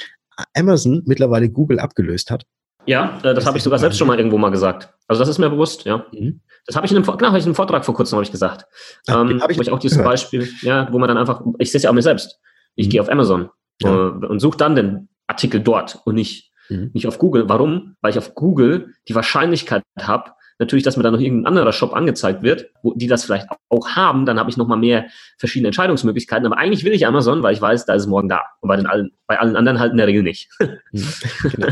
Amazon 0.55 1.03
mittlerweile 1.07 1.49
Google 1.49 1.79
abgelöst 1.79 2.31
hat. 2.31 2.45
Ja, 2.87 3.19
äh, 3.19 3.23
das, 3.23 3.37
das 3.37 3.47
habe 3.47 3.59
ich 3.59 3.65
sogar 3.65 3.79
selbst 3.79 3.99
schon 3.99 4.07
mal 4.07 4.19
irgendwo 4.19 4.39
mal 4.39 4.51
gesagt. 4.51 4.93
Also 5.09 5.21
das 5.21 5.29
ist 5.29 5.39
mir 5.39 5.51
bewusst, 5.51 5.85
ja. 5.85 6.07
Mhm. 6.13 6.41
Das 6.67 6.77
habe 6.77 6.87
ich 6.87 6.93
in 6.93 6.99
einem, 6.99 7.07
hab 7.07 7.21
ich 7.21 7.25
in 7.25 7.49
einem 7.49 7.55
Vortrag 7.55 7.85
vor 7.85 7.95
kurzem 7.95 8.17
habe 8.17 8.25
ich 8.25 8.33
gesagt. 8.33 8.67
Ach, 9.09 9.23
ähm, 9.23 9.41
hab 9.41 9.51
ich, 9.51 9.61
ich 9.61 9.71
auch 9.71 9.79
dieses 9.79 9.99
gehört. 9.99 10.13
Beispiel, 10.13 10.49
ja, 10.63 10.89
wo 10.93 10.99
man 10.99 11.09
dann 11.09 11.19
einfach, 11.19 11.43
ich 11.59 11.71
sehe 11.71 11.79
es 11.79 11.85
ja 11.85 11.91
auch 11.91 11.95
mir 11.95 12.03
selbst. 12.03 12.39
Ich 12.75 12.87
mhm. 12.87 12.91
gehe 12.91 13.01
auf 13.01 13.09
Amazon 13.09 13.51
ja. 13.83 13.91
äh, 13.91 14.27
und 14.27 14.41
suche 14.41 14.57
dann 14.57 14.75
den 14.75 15.09
Artikel 15.27 15.61
dort 15.61 16.01
und 16.05 16.15
nicht, 16.15 16.53
mhm. 16.69 16.91
nicht 16.93 17.07
auf 17.07 17.19
Google. 17.19 17.49
Warum? 17.49 17.97
Weil 18.01 18.13
ich 18.13 18.19
auf 18.19 18.35
Google 18.35 18.95
die 19.09 19.15
Wahrscheinlichkeit 19.15 19.83
habe, 19.99 20.33
natürlich, 20.59 20.85
dass 20.85 20.97
mir 20.97 21.03
dann 21.03 21.13
noch 21.13 21.21
irgendein 21.21 21.47
anderer 21.47 21.73
Shop 21.73 21.93
angezeigt 21.93 22.43
wird, 22.43 22.71
wo 22.83 22.95
die 22.95 23.07
das 23.07 23.25
vielleicht 23.25 23.47
auch 23.69 23.89
haben, 23.89 24.27
dann 24.27 24.39
habe 24.39 24.51
ich 24.51 24.57
noch 24.57 24.67
mal 24.67 24.77
mehr 24.77 25.07
verschiedene 25.39 25.69
Entscheidungsmöglichkeiten. 25.69 26.47
Aber 26.47 26.59
eigentlich 26.59 26.85
will 26.85 26.93
ich 26.93 27.07
Amazon, 27.07 27.43
weil 27.43 27.55
ich 27.55 27.61
weiß, 27.61 27.87
da 27.87 27.95
ist 27.95 28.03
es 28.03 28.09
morgen 28.09 28.29
da. 28.29 28.43
Und 28.61 28.69
bei 28.69 28.77
den 28.77 28.87
allen, 28.87 29.11
bei 29.27 29.39
allen 29.39 29.57
anderen 29.57 29.79
halt 29.79 29.93
in 29.93 29.99
der 29.99 30.07
Regel 30.07 30.23
nicht. 30.23 30.51
Mhm. 30.93 31.09
genau. 31.51 31.67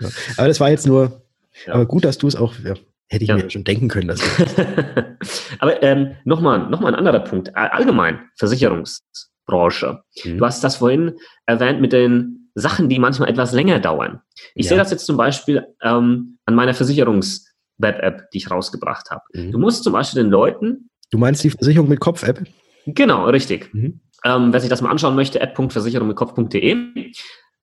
ja. 0.00 0.08
Aber 0.36 0.48
das 0.48 0.60
war 0.60 0.70
jetzt 0.70 0.86
nur, 0.86 1.22
ja. 1.66 1.74
aber 1.74 1.86
gut, 1.86 2.04
dass 2.04 2.18
du 2.18 2.26
es 2.26 2.34
auch, 2.34 2.54
ja, 2.64 2.74
hätte 3.08 3.24
ich 3.24 3.28
ja. 3.28 3.36
mir 3.36 3.48
schon 3.48 3.64
denken 3.64 3.88
können. 3.88 4.08
Dass 4.08 4.20
aber 5.60 5.82
ähm, 5.82 6.16
nochmal 6.24 6.68
noch 6.68 6.80
mal 6.80 6.88
ein 6.88 6.94
anderer 6.94 7.20
Punkt. 7.20 7.54
Allgemein 7.54 8.20
Versicherungs 8.36 9.04
Branche. 9.46 10.02
Mhm. 10.24 10.38
Du 10.38 10.44
hast 10.44 10.64
das 10.64 10.76
vorhin 10.76 11.12
erwähnt 11.46 11.80
mit 11.80 11.92
den 11.92 12.41
Sachen, 12.54 12.88
die 12.88 12.98
manchmal 12.98 13.28
etwas 13.28 13.52
länger 13.52 13.80
dauern. 13.80 14.20
Ich 14.54 14.66
ja. 14.66 14.70
sehe 14.70 14.78
das 14.78 14.90
jetzt 14.90 15.06
zum 15.06 15.16
Beispiel 15.16 15.66
ähm, 15.82 16.38
an 16.44 16.54
meiner 16.54 16.74
Versicherungs-Web-App, 16.74 18.30
die 18.30 18.38
ich 18.38 18.50
rausgebracht 18.50 19.10
habe. 19.10 19.22
Mhm. 19.32 19.52
Du 19.52 19.58
musst 19.58 19.84
zum 19.84 19.92
Beispiel 19.92 20.22
den 20.22 20.30
Leuten. 20.30 20.90
Du 21.10 21.18
meinst 21.18 21.42
die 21.44 21.50
Versicherung 21.50 21.88
mit 21.88 22.00
Kopf-App? 22.00 22.44
Genau, 22.86 23.26
richtig. 23.26 23.72
Mhm. 23.72 24.00
Ähm, 24.24 24.52
wer 24.52 24.60
sich 24.60 24.70
das 24.70 24.82
mal 24.82 24.90
anschauen 24.90 25.14
möchte, 25.14 25.40
app.versicherungmitkopf.de. 25.40 27.12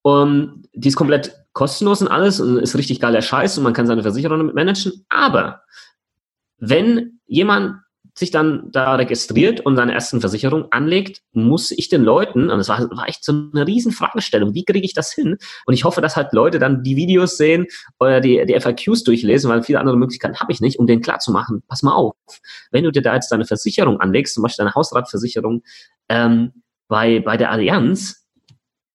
Um, 0.02 0.64
die 0.74 0.88
ist 0.88 0.96
komplett 0.96 1.36
kostenlos 1.52 2.02
und 2.02 2.08
alles 2.08 2.40
und 2.40 2.58
ist 2.58 2.78
richtig 2.78 3.02
geiler 3.02 3.22
Scheiß 3.22 3.58
und 3.58 3.66
man 3.66 3.74
kann 3.74 3.86
seine 3.86 4.02
Versicherung 4.02 4.40
damit 4.40 4.56
managen. 4.56 5.06
Aber 5.10 5.64
wenn 6.58 7.20
jemand 7.26 7.82
sich 8.20 8.32
dann 8.32 8.70
da 8.72 8.96
registriert 8.96 9.62
und 9.62 9.76
seine 9.76 9.94
ersten 9.94 10.22
Versicherung 10.22 10.68
anlegt, 10.72 11.22
muss 11.32 11.72
ich 11.72 11.90
den 11.90 12.04
Leuten, 12.04 12.50
und 12.50 12.60
es 12.60 12.70
war, 12.70 12.80
war 12.92 13.08
echt 13.08 13.24
so 13.24 13.32
eine 13.32 13.66
riesen 13.66 13.92
Fragestellung, 13.92 14.54
wie 14.54 14.66
kriege 14.66 14.86
ich 14.86 14.94
das 14.94 15.12
hin? 15.12 15.38
Und 15.66 15.74
ich 15.74 15.86
hoffe, 15.86 16.02
dass 16.02 16.16
halt 16.16 16.34
Leute 16.34 16.60
dann 16.60 16.84
die 16.84 16.96
Videos 16.96 17.38
sehen 17.38 17.66
oder 18.00 18.22
die, 18.22 18.46
die 18.46 18.60
FAQs 18.60 19.04
durchlesen, 19.04 19.50
weil 19.50 19.64
viele 19.64 19.80
andere 19.80 19.98
Möglichkeiten 19.98 20.40
habe 20.40 20.52
ich 20.52 20.62
nicht, 20.62 20.80
um 20.80 20.88
denen 20.88 21.02
klarzumachen, 21.02 21.64
pass 21.68 21.82
mal 21.82 21.94
auf, 21.94 22.16
wenn 22.72 22.84
du 22.84 22.92
dir 22.92 23.02
da 23.02 23.16
jetzt 23.16 23.32
deine 23.32 23.46
Versicherung 23.46 24.00
anlegst, 24.00 24.34
zum 24.36 24.44
Beispiel 24.44 24.66
deine 24.66 24.76
Hausratversicherung, 24.76 25.64
ähm, 26.10 26.52
bei, 26.88 27.20
bei 27.20 27.38
der 27.38 27.52
Allianz, 27.52 28.26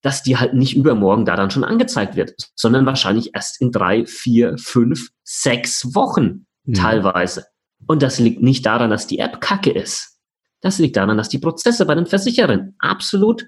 dass 0.02 0.22
die 0.22 0.36
halt 0.36 0.52
nicht 0.52 0.76
übermorgen 0.76 1.24
da 1.24 1.34
dann 1.34 1.50
schon 1.50 1.64
angezeigt 1.64 2.14
wird, 2.14 2.34
sondern 2.54 2.84
wahrscheinlich 2.84 3.34
erst 3.34 3.60
in 3.62 3.72
drei, 3.72 4.04
vier, 4.04 4.58
fünf, 4.58 5.08
sechs 5.22 5.94
Wochen 5.94 6.46
mhm. 6.64 6.74
teilweise. 6.74 7.46
Und 7.86 8.02
das 8.02 8.18
liegt 8.18 8.42
nicht 8.42 8.64
daran, 8.66 8.90
dass 8.90 9.06
die 9.06 9.18
App 9.18 9.40
kacke 9.40 9.70
ist. 9.70 10.18
Das 10.60 10.78
liegt 10.78 10.96
daran, 10.96 11.18
dass 11.18 11.28
die 11.28 11.38
Prozesse 11.38 11.84
bei 11.86 11.94
den 11.94 12.06
Versicherern 12.06 12.74
absolut 12.78 13.46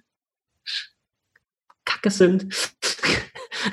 kacke 1.85 2.11
sind 2.11 2.46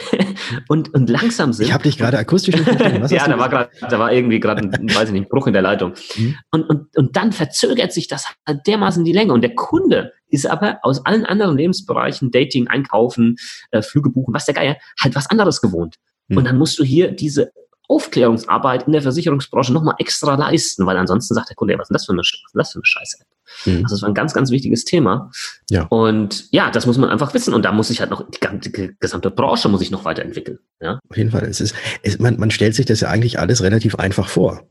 und, 0.69 0.93
und 0.93 1.09
langsam 1.09 1.51
sind. 1.51 1.65
Ich 1.65 1.73
habe 1.73 1.83
dich 1.83 1.97
gerade 1.97 2.17
akustisch 2.17 2.55
nicht 2.55 2.63
verstanden. 2.63 3.05
ja, 3.13 3.27
da 3.27 3.37
war, 3.37 3.49
grad, 3.49 3.69
da 3.81 3.99
war 3.99 4.13
irgendwie 4.13 4.39
gerade 4.39 4.61
ein, 4.61 4.95
weiß 4.95 5.09
ich 5.09 5.13
nicht, 5.13 5.29
Bruch 5.29 5.47
in 5.47 5.53
der 5.53 5.61
Leitung. 5.61 5.93
Mhm. 6.15 6.37
Und, 6.51 6.69
und, 6.69 6.97
und 6.97 7.15
dann 7.17 7.31
verzögert 7.31 7.91
sich 7.91 8.07
das 8.07 8.27
halt 8.47 8.65
dermaßen 8.65 9.03
die 9.03 9.11
Länge. 9.11 9.33
Und 9.33 9.41
der 9.41 9.55
Kunde 9.55 10.13
ist 10.29 10.45
aber 10.45 10.79
aus 10.83 11.05
allen 11.05 11.25
anderen 11.25 11.57
Lebensbereichen, 11.57 12.31
Dating, 12.31 12.67
Einkaufen, 12.67 13.35
äh, 13.71 13.81
Flüge 13.81 14.09
buchen, 14.09 14.33
was 14.33 14.45
der 14.45 14.53
Geier, 14.53 14.77
halt 15.01 15.15
was 15.15 15.29
anderes 15.29 15.59
gewohnt. 15.59 15.95
Mhm. 16.27 16.37
Und 16.37 16.45
dann 16.45 16.57
musst 16.57 16.79
du 16.79 16.83
hier 16.83 17.11
diese 17.11 17.51
Aufklärungsarbeit 17.87 18.87
in 18.87 18.93
der 18.93 19.01
Versicherungsbranche 19.01 19.73
nochmal 19.73 19.95
extra 19.99 20.35
leisten, 20.35 20.85
weil 20.85 20.97
ansonsten 20.97 21.33
sagt 21.33 21.49
der 21.49 21.55
Kunde, 21.55 21.73
ja, 21.73 21.79
was 21.79 21.89
ist 21.89 21.93
das 21.93 22.05
für 22.05 22.13
eine, 22.13 22.21
was 22.21 22.31
ist 22.31 22.51
das 22.53 22.71
für 22.71 22.79
eine 22.79 22.85
Scheiße? 22.85 23.17
Mhm. 23.65 23.83
Also 23.83 23.95
das 23.95 24.01
war 24.01 24.09
ein 24.09 24.15
ganz, 24.15 24.33
ganz 24.33 24.51
wichtiges 24.51 24.85
Thema. 24.85 25.31
Ja. 25.69 25.83
Und 25.87 26.45
ja, 26.51 26.71
das 26.71 26.85
muss 26.85 26.97
man 26.97 27.09
einfach 27.09 27.33
wissen. 27.33 27.53
Und 27.53 27.63
da 27.65 27.71
muss 27.71 27.89
sich 27.89 27.99
halt 27.99 28.09
noch, 28.09 28.29
die 28.29 28.39
ganze 28.39 28.69
die 28.69 28.95
gesamte 28.99 29.31
Branche 29.31 29.69
muss 29.69 29.79
sich 29.79 29.91
noch 29.91 30.05
weiterentwickeln. 30.05 30.59
Ja? 30.81 30.99
Auf 31.09 31.17
jeden 31.17 31.31
Fall. 31.31 31.43
Es 31.43 31.61
ist, 31.61 31.75
es, 32.01 32.19
man, 32.19 32.39
man 32.39 32.51
stellt 32.51 32.75
sich 32.75 32.85
das 32.85 33.01
ja 33.01 33.09
eigentlich 33.09 33.39
alles 33.39 33.61
relativ 33.61 33.95
einfach 33.95 34.27
vor. 34.27 34.67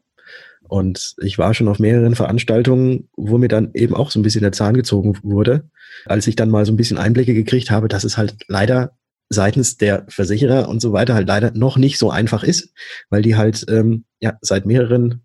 Und 0.69 1.15
ich 1.23 1.39
war 1.39 1.53
schon 1.53 1.69
auf 1.69 1.79
mehreren 1.79 2.15
Veranstaltungen, 2.15 3.09
wo 3.17 3.37
mir 3.37 3.49
dann 3.49 3.73
eben 3.75 3.95
auch 3.95 4.11
so 4.11 4.19
ein 4.19 4.23
bisschen 4.23 4.41
der 4.41 4.53
Zahn 4.53 4.75
gezogen 4.75 5.19
wurde, 5.23 5.69
als 6.07 6.27
ich 6.27 6.37
dann 6.37 6.49
mal 6.49 6.65
so 6.65 6.73
ein 6.73 6.77
bisschen 6.77 6.97
Einblicke 6.97 7.35
gekriegt 7.35 7.71
habe, 7.71 7.89
dass 7.89 8.05
es 8.05 8.17
halt 8.17 8.37
leider 8.49 8.97
seitens 9.33 9.77
der 9.77 10.05
Versicherer 10.09 10.69
und 10.69 10.81
so 10.81 10.93
weiter 10.93 11.15
halt 11.15 11.29
leider 11.29 11.53
noch 11.53 11.77
nicht 11.77 11.99
so 11.99 12.11
einfach 12.11 12.43
ist, 12.43 12.73
weil 13.11 13.23
die 13.23 13.37
halt 13.37 13.65
ähm, 13.69 14.05
ja 14.21 14.39
seit 14.41 14.67
mehreren 14.67 15.25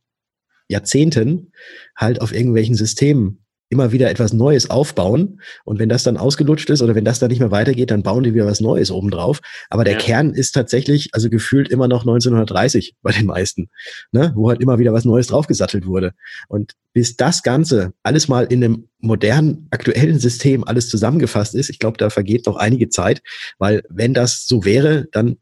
Jahrzehnten 0.67 1.51
halt 1.95 2.21
auf 2.21 2.33
irgendwelchen 2.33 2.75
Systemen 2.75 3.45
immer 3.69 3.91
wieder 3.91 4.09
etwas 4.09 4.33
Neues 4.33 4.69
aufbauen. 4.69 5.41
Und 5.65 5.79
wenn 5.79 5.89
das 5.89 6.03
dann 6.03 6.17
ausgelutscht 6.17 6.69
ist 6.69 6.81
oder 6.81 6.95
wenn 6.95 7.05
das 7.05 7.19
dann 7.19 7.29
nicht 7.29 7.39
mehr 7.39 7.51
weitergeht, 7.51 7.91
dann 7.91 8.03
bauen 8.03 8.23
die 8.23 8.33
wieder 8.33 8.45
was 8.45 8.61
Neues 8.61 8.91
obendrauf. 8.91 9.39
Aber 9.69 9.83
der 9.83 9.93
ja. 9.93 9.99
Kern 9.99 10.33
ist 10.33 10.53
tatsächlich, 10.53 11.09
also 11.13 11.29
gefühlt 11.29 11.69
immer 11.69 11.87
noch 11.87 12.01
1930 12.01 12.95
bei 13.01 13.11
den 13.11 13.25
meisten, 13.25 13.69
ne? 14.11 14.31
wo 14.35 14.49
halt 14.49 14.61
immer 14.61 14.79
wieder 14.79 14.93
was 14.93 15.05
Neues 15.05 15.27
draufgesattelt 15.27 15.85
wurde. 15.85 16.13
Und 16.47 16.73
bis 16.93 17.15
das 17.15 17.43
Ganze 17.43 17.93
alles 18.03 18.27
mal 18.27 18.45
in 18.45 18.63
einem 18.63 18.87
modernen, 18.99 19.67
aktuellen 19.71 20.19
System 20.19 20.63
alles 20.63 20.89
zusammengefasst 20.89 21.53
ist, 21.53 21.69
ich 21.69 21.79
glaube, 21.79 21.97
da 21.97 22.09
vergeht 22.09 22.45
noch 22.45 22.55
einige 22.55 22.89
Zeit, 22.89 23.21
weil 23.59 23.83
wenn 23.89 24.13
das 24.13 24.45
so 24.47 24.65
wäre, 24.65 25.07
dann 25.11 25.37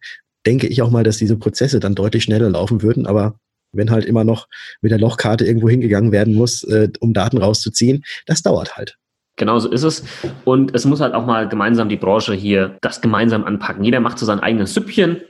denke 0.46 0.68
ich 0.68 0.82
auch 0.82 0.92
mal, 0.92 1.04
dass 1.04 1.18
diese 1.18 1.38
Prozesse 1.38 1.80
dann 1.80 1.96
deutlich 1.96 2.24
schneller 2.24 2.50
laufen 2.50 2.82
würden. 2.82 3.08
Aber 3.08 3.40
wenn 3.76 3.92
halt 3.92 4.06
immer 4.06 4.24
noch 4.24 4.48
mit 4.82 4.92
der 4.92 5.00
Lochkarte 5.00 5.46
irgendwo 5.46 5.70
hingegangen 5.70 6.12
werden 6.12 6.36
muss, 6.36 6.64
äh, 6.64 6.90
um 7.00 7.14
Daten 7.14 7.38
rauszuziehen, 7.38 8.04
das 8.26 8.42
dauert 8.42 8.78
halt. 8.78 8.98
Genau 9.38 9.60
so 9.60 9.70
ist 9.70 9.84
es. 9.84 10.04
Und 10.46 10.74
es 10.74 10.86
muss 10.86 11.02
halt 11.02 11.14
auch 11.14 11.26
mal 11.26 11.48
gemeinsam 11.50 11.90
die 11.90 11.98
Branche 11.98 12.34
hier 12.34 12.78
das 12.82 13.02
gemeinsam 13.02 13.44
anpacken. 13.44 13.84
Jeder 13.84 14.00
macht 14.00 14.18
so 14.18 14.26
sein 14.26 14.40
eigenes 14.40 14.74
Süppchen, 14.74 15.22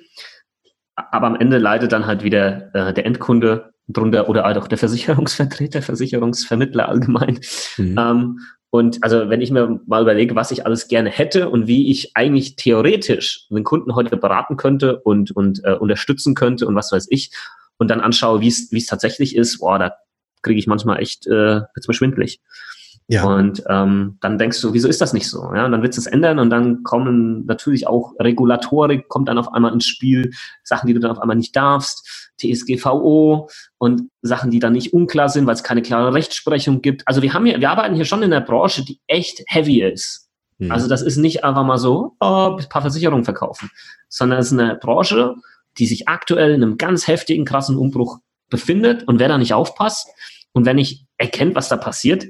aber 0.96 1.28
am 1.28 1.36
Ende 1.36 1.58
leidet 1.58 1.92
dann 1.92 2.06
halt 2.06 2.24
wieder 2.24 2.74
äh, 2.76 2.94
der 2.94 3.06
Endkunde 3.06 3.74
drunter 3.88 4.30
oder 4.30 4.44
halt 4.44 4.58
auch 4.58 4.68
der 4.68 4.78
Versicherungsvertreter, 4.78 5.82
Versicherungsvermittler 5.82 6.88
allgemein. 6.88 7.40
Mhm. 7.78 7.96
Ähm, 7.98 8.40
und 8.70 9.04
also 9.04 9.30
wenn 9.30 9.42
ich 9.42 9.52
mir 9.52 9.80
mal 9.88 10.02
überlege, 10.02 10.36
was 10.36 10.52
ich 10.52 10.66
alles 10.66 10.88
gerne 10.88 11.10
hätte 11.10 11.50
und 11.50 11.66
wie 11.66 11.90
ich 11.90 12.12
eigentlich 12.16 12.58
theoretisch 12.58 13.48
den 13.50 13.64
Kunden 13.64 13.96
heute 13.96 14.18
beraten 14.18 14.58
könnte 14.58 15.00
und, 15.00 15.32
und 15.32 15.62
äh, 15.64 15.74
unterstützen 15.74 16.36
könnte 16.36 16.68
und 16.68 16.76
was 16.76 16.92
weiß 16.92 17.08
ich, 17.10 17.32
und 17.78 17.90
dann 17.90 18.02
anschaue, 18.02 18.42
wie 18.42 18.48
es 18.48 18.72
wie 18.72 18.78
es 18.78 18.86
tatsächlich 18.86 19.36
ist, 19.36 19.60
boah, 19.60 19.80
da 19.80 19.96
kriege 20.42 20.60
ich 20.60 20.68
manchmal 20.68 21.00
echt, 21.00 21.28
äh, 21.28 21.62
wird's 21.74 21.88
mir 21.88 21.94
schwindlig. 21.94 22.42
Ja. 23.08 23.24
Und 23.24 23.64
ähm, 23.70 24.18
dann 24.22 24.40
denkst 24.40 24.60
du, 24.62 24.74
wieso 24.74 24.88
ist 24.88 25.00
das 25.00 25.14
nicht 25.14 25.30
so? 25.30 25.54
Ja, 25.54 25.66
und 25.66 25.72
dann 25.72 25.84
willst 25.84 25.98
du 25.98 26.02
es 26.02 26.08
ändern 26.08 26.40
und 26.40 26.50
dann 26.50 26.82
kommen 26.82 27.46
natürlich 27.46 27.86
auch 27.86 28.14
Regulatorik, 28.20 29.08
kommt 29.10 29.30
dann 29.30 29.38
auf 29.38 29.54
einmal 29.54 29.74
ins 29.74 29.86
Spiel, 29.86 30.32
Sachen, 30.64 30.88
die 30.88 30.94
du 30.94 31.00
dann 31.00 31.12
auf 31.12 31.20
einmal 31.20 31.36
nicht 31.36 31.56
darfst, 31.56 32.32
TSGVO 32.40 33.50
und 33.78 34.10
Sachen, 34.24 34.50
die 34.50 34.60
dann 34.60 34.74
nicht 34.74 34.94
unklar 34.94 35.30
sind, 35.30 35.46
weil 35.46 35.54
es 35.54 35.64
keine 35.64 35.84
klare 35.84 36.14
Rechtsprechung 36.16 36.82
gibt. 36.82 37.08
Also 37.08 37.22
wir 37.22 37.34
haben 37.34 37.46
hier, 37.46 37.60
wir 37.60 37.70
arbeiten 37.70 37.96
hier 37.96 38.06
schon 38.06 38.24
in 38.24 38.34
einer 38.34 38.44
Branche, 38.44 38.84
die 38.84 39.00
echt 39.06 39.44
heavy 39.48 39.84
ist. 39.84 40.28
Mhm. 40.58 40.72
Also 40.72 40.88
das 40.88 41.04
ist 41.04 41.18
nicht 41.18 41.44
einfach 41.44 41.64
mal 41.64 41.78
so, 41.78 42.16
oh, 42.20 42.58
ein 42.60 42.70
paar 42.70 42.82
Versicherungen 42.82 43.24
verkaufen, 43.24 43.70
sondern 44.10 44.40
es 44.40 44.48
ist 44.48 44.60
eine 44.60 44.76
Branche, 44.76 45.36
die 45.78 45.88
sich 45.88 46.08
aktuell 46.08 46.54
in 46.54 46.64
einem 46.64 46.78
ganz 46.78 47.08
heftigen, 47.08 47.46
krassen 47.46 47.78
Umbruch 47.78 48.20
befindet 48.50 49.08
und 49.08 49.20
wer 49.20 49.28
da 49.28 49.38
nicht 49.38 49.54
aufpasst 49.54 50.08
und 50.54 50.66
wenn 50.66 50.78
nicht 50.78 51.06
erkennt, 51.18 51.56
was 51.56 51.70
da 51.70 51.78
passiert, 51.78 52.28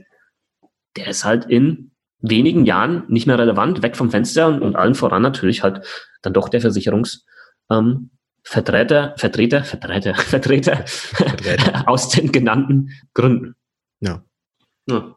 der 0.96 1.08
ist 1.08 1.26
halt 1.26 1.46
in 1.46 1.92
wenigen 2.20 2.66
Jahren 2.66 3.04
nicht 3.08 3.28
mehr 3.28 3.38
relevant, 3.38 3.84
weg 3.84 3.96
vom 3.96 4.10
Fenster 4.10 4.48
und, 4.48 4.62
und 4.62 4.76
allen 4.76 4.96
voran 4.96 5.22
natürlich 5.22 5.64
halt 5.64 5.86
dann 6.22 6.34
doch 6.34 6.50
der 6.50 6.62
Versicherungsvertreter, 6.62 7.26
ähm, 7.72 8.10
Vertreter, 8.44 9.16
Vertreter, 9.18 9.64
Vertreter, 9.64 10.16
Vertreter, 10.16 10.88
Vertreter. 10.88 11.84
aus 11.88 12.10
den 12.10 12.32
genannten 12.32 12.92
Gründen. 13.14 13.56
Ja. 14.00 14.24
ja. 14.88 15.16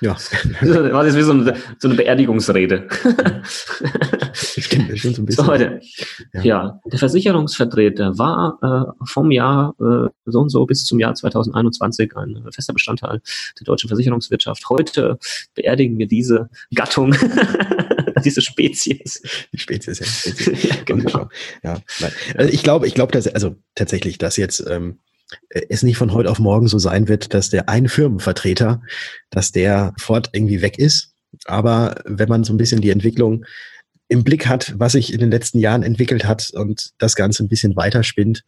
Ja. 0.00 0.14
Das 0.14 0.32
war 0.62 1.06
jetzt 1.06 1.16
wie 1.16 1.22
so 1.22 1.32
eine, 1.32 1.56
so 1.78 1.88
eine 1.88 1.96
Beerdigungsrede. 1.96 2.88
Stimmt, 4.32 4.98
schon 4.98 5.14
so 5.14 5.22
ein 5.22 5.26
bisschen. 5.26 5.44
So, 5.44 5.50
heute. 5.50 5.80
Ja. 6.32 6.42
ja. 6.42 6.80
der 6.90 6.98
Versicherungsvertreter 6.98 8.18
war 8.18 8.58
äh, 8.62 9.06
vom 9.06 9.30
Jahr 9.30 9.74
äh, 9.80 10.08
so 10.26 10.40
und 10.40 10.48
so 10.48 10.66
bis 10.66 10.84
zum 10.84 10.98
Jahr 10.98 11.14
2021 11.14 12.16
ein 12.16 12.44
fester 12.52 12.72
Bestandteil 12.72 13.20
der 13.60 13.64
deutschen 13.64 13.88
Versicherungswirtschaft. 13.88 14.68
Heute 14.68 15.18
beerdigen 15.54 15.98
wir 15.98 16.08
diese 16.08 16.50
Gattung, 16.74 17.14
diese 18.24 18.42
Spezies. 18.42 19.22
Die 19.52 19.58
Spezies, 19.58 20.00
ja. 20.00 20.06
Spezies. 20.06 20.62
ja, 20.68 20.76
genau. 20.84 21.28
ja 21.62 21.80
also 22.34 22.52
ich 22.52 22.64
glaube, 22.64 22.88
ich 22.88 22.94
glaube, 22.94 23.12
dass 23.12 23.28
also 23.28 23.56
tatsächlich, 23.76 24.18
dass 24.18 24.36
jetzt 24.36 24.64
ähm, 24.68 24.98
äh, 25.00 25.07
es 25.50 25.82
nicht 25.82 25.96
von 25.96 26.12
heute 26.12 26.30
auf 26.30 26.38
morgen 26.38 26.68
so 26.68 26.78
sein 26.78 27.08
wird, 27.08 27.34
dass 27.34 27.50
der 27.50 27.68
eine 27.68 27.88
Firmenvertreter, 27.88 28.82
dass 29.30 29.52
der 29.52 29.94
fort 29.98 30.30
irgendwie 30.32 30.62
weg 30.62 30.78
ist. 30.78 31.14
Aber 31.44 32.02
wenn 32.04 32.28
man 32.28 32.44
so 32.44 32.52
ein 32.52 32.56
bisschen 32.56 32.80
die 32.80 32.90
Entwicklung 32.90 33.44
im 34.08 34.24
Blick 34.24 34.46
hat, 34.46 34.74
was 34.78 34.92
sich 34.92 35.12
in 35.12 35.20
den 35.20 35.30
letzten 35.30 35.58
Jahren 35.58 35.82
entwickelt 35.82 36.24
hat 36.24 36.50
und 36.54 36.92
das 36.98 37.14
Ganze 37.14 37.44
ein 37.44 37.48
bisschen 37.48 37.76
weiterspinnt, 37.76 38.44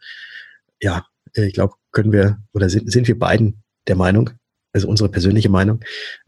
ja, 0.81 1.05
äh, 1.35 1.45
ich 1.45 1.55
glaube, 1.55 1.75
können 1.93 2.12
wir 2.12 2.38
oder 2.53 2.69
sind, 2.71 2.90
sind 2.90 3.09
wir 3.09 3.19
beiden 3.19 3.62
der 3.87 3.97
Meinung, 3.97 4.31
also 4.73 4.88
unsere 4.88 5.11
persönliche 5.11 5.51
Meinung, 5.51 5.81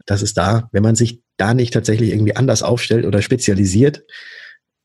dass 0.05 0.21
es 0.21 0.33
da, 0.33 0.69
wenn 0.71 0.83
man 0.83 0.95
sich 0.95 1.21
da 1.37 1.53
nicht 1.53 1.73
tatsächlich 1.73 2.11
irgendwie 2.11 2.35
anders 2.35 2.61
aufstellt 2.61 3.05
oder 3.05 3.21
spezialisiert, 3.21 4.03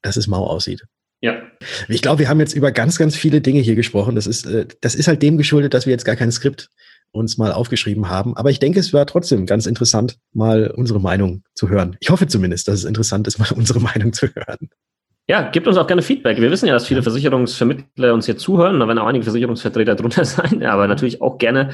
dass 0.00 0.16
es 0.16 0.26
mau 0.26 0.46
aussieht. 0.46 0.84
Ja. 1.20 1.42
Ich 1.88 2.02
glaube, 2.02 2.20
wir 2.20 2.28
haben 2.28 2.40
jetzt 2.40 2.54
über 2.54 2.70
ganz, 2.70 2.98
ganz 2.98 3.16
viele 3.16 3.40
Dinge 3.40 3.60
hier 3.60 3.74
gesprochen. 3.74 4.14
Das 4.14 4.26
ist, 4.26 4.46
äh, 4.46 4.66
das 4.80 4.94
ist 4.94 5.08
halt 5.08 5.22
dem 5.22 5.36
geschuldet, 5.36 5.74
dass 5.74 5.86
wir 5.86 5.90
jetzt 5.90 6.04
gar 6.04 6.16
kein 6.16 6.30
Skript 6.30 6.70
uns 7.10 7.38
mal 7.38 7.52
aufgeschrieben 7.52 8.08
haben. 8.08 8.36
Aber 8.36 8.50
ich 8.50 8.60
denke, 8.60 8.78
es 8.78 8.92
war 8.92 9.06
trotzdem 9.06 9.46
ganz 9.46 9.66
interessant, 9.66 10.18
mal 10.32 10.70
unsere 10.76 11.00
Meinung 11.00 11.42
zu 11.54 11.68
hören. 11.68 11.96
Ich 12.00 12.10
hoffe 12.10 12.26
zumindest, 12.26 12.68
dass 12.68 12.76
es 12.76 12.84
interessant 12.84 13.26
ist, 13.26 13.38
mal 13.38 13.50
unsere 13.54 13.80
Meinung 13.80 14.12
zu 14.12 14.28
hören. 14.28 14.70
Ja, 15.28 15.50
gebt 15.50 15.66
uns 15.66 15.76
auch 15.76 15.86
gerne 15.86 16.00
Feedback. 16.00 16.40
Wir 16.40 16.50
wissen 16.50 16.66
ja, 16.66 16.72
dass 16.72 16.86
viele 16.86 17.02
Versicherungsvermittler 17.02 18.14
uns 18.14 18.26
hier 18.26 18.38
zuhören. 18.38 18.80
Da 18.80 18.86
werden 18.86 18.98
auch 18.98 19.06
einige 19.06 19.24
Versicherungsvertreter 19.24 19.94
drunter 19.94 20.24
sein, 20.24 20.62
aber 20.64 20.86
natürlich 20.86 21.20
auch 21.20 21.38
gerne 21.38 21.72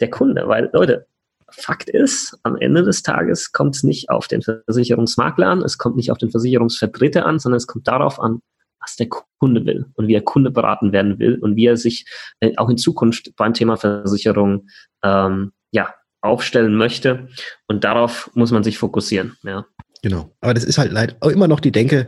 der 0.00 0.10
Kunde, 0.10 0.46
weil 0.46 0.70
Leute, 0.72 1.06
Fakt 1.52 1.88
ist, 1.88 2.38
am 2.42 2.56
Ende 2.56 2.82
des 2.82 3.02
Tages 3.02 3.52
kommt 3.52 3.76
es 3.76 3.82
nicht 3.82 4.10
auf 4.10 4.28
den 4.28 4.42
Versicherungsmakler 4.42 5.46
an, 5.46 5.62
es 5.62 5.78
kommt 5.78 5.96
nicht 5.96 6.10
auf 6.10 6.18
den 6.18 6.30
Versicherungsvertreter 6.30 7.26
an, 7.26 7.38
sondern 7.38 7.56
es 7.56 7.66
kommt 7.66 7.88
darauf 7.88 8.20
an, 8.20 8.40
was 8.80 8.96
der 8.96 9.08
Kunde 9.38 9.64
will 9.64 9.86
und 9.94 10.08
wie 10.08 10.14
er 10.14 10.22
Kunde 10.22 10.50
beraten 10.50 10.92
werden 10.92 11.18
will 11.18 11.38
und 11.38 11.56
wie 11.56 11.66
er 11.66 11.76
sich 11.76 12.04
äh, 12.40 12.52
auch 12.56 12.68
in 12.68 12.78
Zukunft 12.78 13.34
beim 13.36 13.54
Thema 13.54 13.76
Versicherung 13.76 14.66
ähm, 15.02 15.52
ja, 15.70 15.94
aufstellen 16.20 16.76
möchte. 16.76 17.28
Und 17.68 17.84
darauf 17.84 18.30
muss 18.34 18.50
man 18.50 18.64
sich 18.64 18.78
fokussieren. 18.78 19.36
Ja. 19.42 19.66
Genau. 20.02 20.34
Aber 20.40 20.54
das 20.54 20.64
ist 20.64 20.78
halt 20.78 20.92
leider 20.92 21.16
immer 21.30 21.48
noch 21.48 21.60
die 21.60 21.72
Denke, 21.72 22.06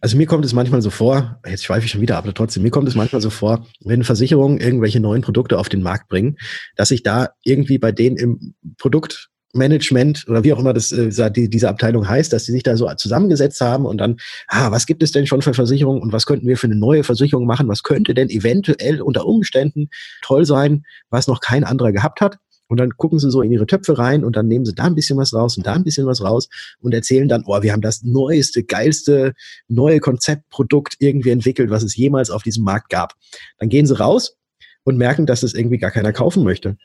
also 0.00 0.16
mir 0.16 0.26
kommt 0.26 0.44
es 0.44 0.52
manchmal 0.52 0.82
so 0.82 0.90
vor, 0.90 1.40
jetzt 1.46 1.64
schweife 1.64 1.84
ich 1.84 1.90
schon 1.90 2.00
wieder, 2.00 2.16
aber 2.16 2.32
trotzdem, 2.32 2.62
mir 2.62 2.70
kommt 2.70 2.88
es 2.88 2.94
manchmal 2.94 3.20
so 3.20 3.30
vor, 3.30 3.66
wenn 3.80 4.02
Versicherungen 4.02 4.58
irgendwelche 4.58 5.00
neuen 5.00 5.22
Produkte 5.22 5.58
auf 5.58 5.68
den 5.68 5.82
Markt 5.82 6.08
bringen, 6.08 6.36
dass 6.76 6.88
sich 6.88 7.02
da 7.02 7.30
irgendwie 7.44 7.78
bei 7.78 7.92
denen 7.92 8.16
im 8.16 8.54
Produktmanagement 8.78 10.26
oder 10.28 10.42
wie 10.42 10.52
auch 10.54 10.58
immer 10.58 10.72
das 10.72 10.90
äh, 10.92 11.30
die, 11.30 11.50
diese 11.50 11.68
Abteilung 11.68 12.08
heißt, 12.08 12.32
dass 12.32 12.46
sie 12.46 12.52
sich 12.52 12.62
da 12.62 12.76
so 12.76 12.90
zusammengesetzt 12.96 13.60
haben 13.60 13.84
und 13.84 13.98
dann, 13.98 14.16
ah, 14.48 14.70
was 14.70 14.86
gibt 14.86 15.02
es 15.02 15.12
denn 15.12 15.26
schon 15.26 15.42
für 15.42 15.52
Versicherungen 15.52 16.00
und 16.00 16.12
was 16.12 16.24
könnten 16.24 16.46
wir 16.46 16.56
für 16.56 16.66
eine 16.66 16.76
neue 16.76 17.04
Versicherung 17.04 17.46
machen? 17.46 17.68
Was 17.68 17.82
könnte 17.82 18.14
denn 18.14 18.30
eventuell 18.30 19.02
unter 19.02 19.26
Umständen 19.26 19.90
toll 20.22 20.46
sein, 20.46 20.84
was 21.10 21.26
noch 21.26 21.40
kein 21.40 21.64
anderer 21.64 21.92
gehabt 21.92 22.22
hat? 22.22 22.38
Und 22.70 22.78
dann 22.78 22.96
gucken 22.96 23.18
sie 23.18 23.32
so 23.32 23.42
in 23.42 23.50
ihre 23.50 23.66
Töpfe 23.66 23.98
rein 23.98 24.22
und 24.24 24.36
dann 24.36 24.46
nehmen 24.46 24.64
sie 24.64 24.74
da 24.74 24.84
ein 24.84 24.94
bisschen 24.94 25.18
was 25.18 25.34
raus 25.34 25.56
und 25.56 25.66
da 25.66 25.72
ein 25.72 25.82
bisschen 25.82 26.06
was 26.06 26.22
raus 26.22 26.48
und 26.80 26.94
erzählen 26.94 27.28
dann, 27.28 27.42
oh, 27.46 27.62
wir 27.62 27.72
haben 27.72 27.80
das 27.80 28.04
neueste, 28.04 28.62
geilste, 28.62 29.34
neue 29.66 29.98
Konzeptprodukt 29.98 30.94
irgendwie 31.00 31.30
entwickelt, 31.30 31.70
was 31.70 31.82
es 31.82 31.96
jemals 31.96 32.30
auf 32.30 32.44
diesem 32.44 32.62
Markt 32.62 32.88
gab. 32.88 33.14
Dann 33.58 33.70
gehen 33.70 33.86
sie 33.86 33.98
raus 33.98 34.36
und 34.84 34.98
merken, 34.98 35.26
dass 35.26 35.40
das 35.40 35.52
irgendwie 35.52 35.78
gar 35.78 35.90
keiner 35.90 36.12
kaufen 36.12 36.44
möchte. 36.44 36.76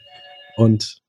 Und 0.57 1.03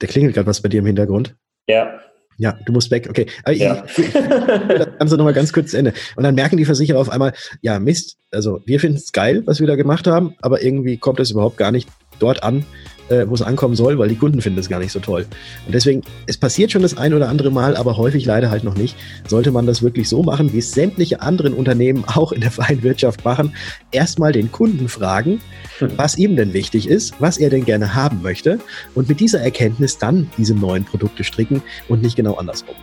der 0.00 0.08
klingelt 0.08 0.34
gerade 0.34 0.46
was 0.46 0.60
bei 0.60 0.68
dir 0.68 0.78
im 0.78 0.86
Hintergrund. 0.86 1.34
Ja. 1.66 1.98
Ja, 2.38 2.56
du 2.64 2.72
musst 2.72 2.92
weg. 2.92 3.08
Okay. 3.10 3.26
Aber 3.42 3.56
ja. 3.56 3.84
ich, 3.86 3.98
ich, 3.98 4.06
ich 4.06 4.12
das 4.14 4.98
Ganze 5.00 5.16
nochmal 5.16 5.32
ganz 5.32 5.52
kurz 5.52 5.72
zu 5.72 5.78
Ende. 5.78 5.94
Und 6.14 6.22
dann 6.22 6.36
merken 6.36 6.58
die 6.58 6.64
Versicherer 6.64 7.00
auf 7.00 7.10
einmal, 7.10 7.32
ja, 7.60 7.80
Mist, 7.80 8.18
also 8.30 8.60
wir 8.66 8.78
finden 8.78 8.98
es 8.98 9.10
geil, 9.10 9.42
was 9.46 9.58
wir 9.58 9.66
da 9.66 9.74
gemacht 9.74 10.06
haben, 10.06 10.36
aber 10.42 10.62
irgendwie 10.62 10.96
kommt 10.96 11.18
es 11.18 11.32
überhaupt 11.32 11.56
gar 11.56 11.72
nicht 11.72 11.88
dort 12.20 12.44
an, 12.44 12.64
äh, 13.08 13.26
wo 13.28 13.34
es 13.34 13.42
ankommen 13.42 13.76
soll, 13.76 13.98
weil 13.98 14.08
die 14.08 14.16
Kunden 14.16 14.40
finden 14.40 14.58
es 14.58 14.68
gar 14.68 14.78
nicht 14.78 14.92
so 14.92 15.00
toll. 15.00 15.26
Und 15.66 15.74
deswegen, 15.74 16.02
es 16.26 16.36
passiert 16.36 16.72
schon 16.72 16.82
das 16.82 16.96
ein 16.96 17.14
oder 17.14 17.28
andere 17.28 17.50
Mal, 17.50 17.76
aber 17.76 17.96
häufig 17.96 18.24
leider 18.24 18.50
halt 18.50 18.64
noch 18.64 18.76
nicht. 18.76 18.96
Sollte 19.28 19.50
man 19.50 19.66
das 19.66 19.82
wirklich 19.82 20.08
so 20.08 20.22
machen, 20.22 20.52
wie 20.52 20.58
es 20.58 20.72
sämtliche 20.72 21.20
anderen 21.20 21.54
Unternehmen 21.54 22.04
auch 22.14 22.32
in 22.32 22.40
der 22.40 22.50
freien 22.50 22.82
Wirtschaft 22.82 23.24
machen, 23.24 23.54
erstmal 23.90 24.32
den 24.32 24.50
Kunden 24.50 24.88
fragen, 24.88 25.40
hm. 25.78 25.90
was 25.96 26.18
ihm 26.18 26.36
denn 26.36 26.52
wichtig 26.52 26.88
ist, 26.88 27.14
was 27.20 27.38
er 27.38 27.50
denn 27.50 27.64
gerne 27.64 27.94
haben 27.94 28.22
möchte 28.22 28.58
und 28.94 29.08
mit 29.08 29.20
dieser 29.20 29.40
Erkenntnis 29.40 29.98
dann 29.98 30.30
diese 30.36 30.54
neuen 30.54 30.84
Produkte 30.84 31.24
stricken 31.24 31.62
und 31.88 32.02
nicht 32.02 32.16
genau 32.16 32.34
andersrum. 32.34 32.76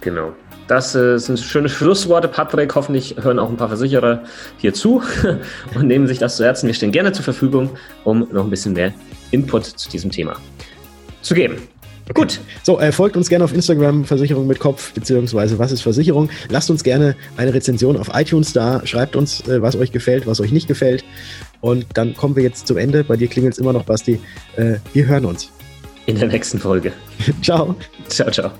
Genau. 0.00 0.32
Das 0.68 0.94
äh, 0.94 1.18
sind 1.18 1.38
schöne 1.38 1.68
Schlussworte, 1.68 2.28
Patrick. 2.28 2.74
Hoffentlich 2.74 3.16
hören 3.20 3.38
auch 3.38 3.50
ein 3.50 3.56
paar 3.56 3.68
Versicherer 3.68 4.22
hier 4.58 4.72
zu 4.72 5.02
und 5.74 5.86
nehmen 5.86 6.06
sich 6.06 6.18
das 6.18 6.36
zu 6.36 6.44
Herzen. 6.44 6.66
Wir 6.66 6.74
stehen 6.74 6.92
gerne 6.92 7.12
zur 7.12 7.24
Verfügung, 7.24 7.70
um 8.04 8.26
noch 8.32 8.44
ein 8.44 8.50
bisschen 8.50 8.72
mehr 8.72 8.92
Input 9.32 9.64
zu 9.64 9.90
diesem 9.90 10.10
Thema 10.10 10.36
zu 11.22 11.34
geben. 11.34 11.56
Okay. 12.04 12.20
Gut. 12.20 12.40
So, 12.62 12.80
äh, 12.80 12.90
folgt 12.90 13.16
uns 13.16 13.28
gerne 13.28 13.44
auf 13.44 13.54
Instagram, 13.54 14.04
Versicherung 14.04 14.46
mit 14.46 14.58
Kopf, 14.58 14.92
beziehungsweise 14.92 15.58
was 15.58 15.72
ist 15.72 15.82
Versicherung. 15.82 16.30
Lasst 16.48 16.68
uns 16.70 16.82
gerne 16.82 17.16
eine 17.36 17.54
Rezension 17.54 17.96
auf 17.96 18.10
iTunes 18.12 18.52
da. 18.52 18.84
Schreibt 18.84 19.14
uns, 19.14 19.46
äh, 19.48 19.62
was 19.62 19.76
euch 19.76 19.92
gefällt, 19.92 20.26
was 20.26 20.40
euch 20.40 20.52
nicht 20.52 20.66
gefällt. 20.66 21.04
Und 21.60 21.86
dann 21.94 22.14
kommen 22.14 22.34
wir 22.34 22.42
jetzt 22.42 22.66
zum 22.66 22.76
Ende. 22.76 23.04
Bei 23.04 23.16
dir 23.16 23.28
klingelt 23.28 23.54
es 23.54 23.58
immer 23.58 23.72
noch, 23.72 23.84
Basti. 23.84 24.18
Äh, 24.56 24.74
wir 24.92 25.06
hören 25.06 25.24
uns. 25.24 25.50
In 26.06 26.18
der 26.18 26.28
nächsten 26.28 26.58
Folge. 26.58 26.92
ciao. 27.42 27.76
Ciao, 28.08 28.30
ciao. 28.30 28.50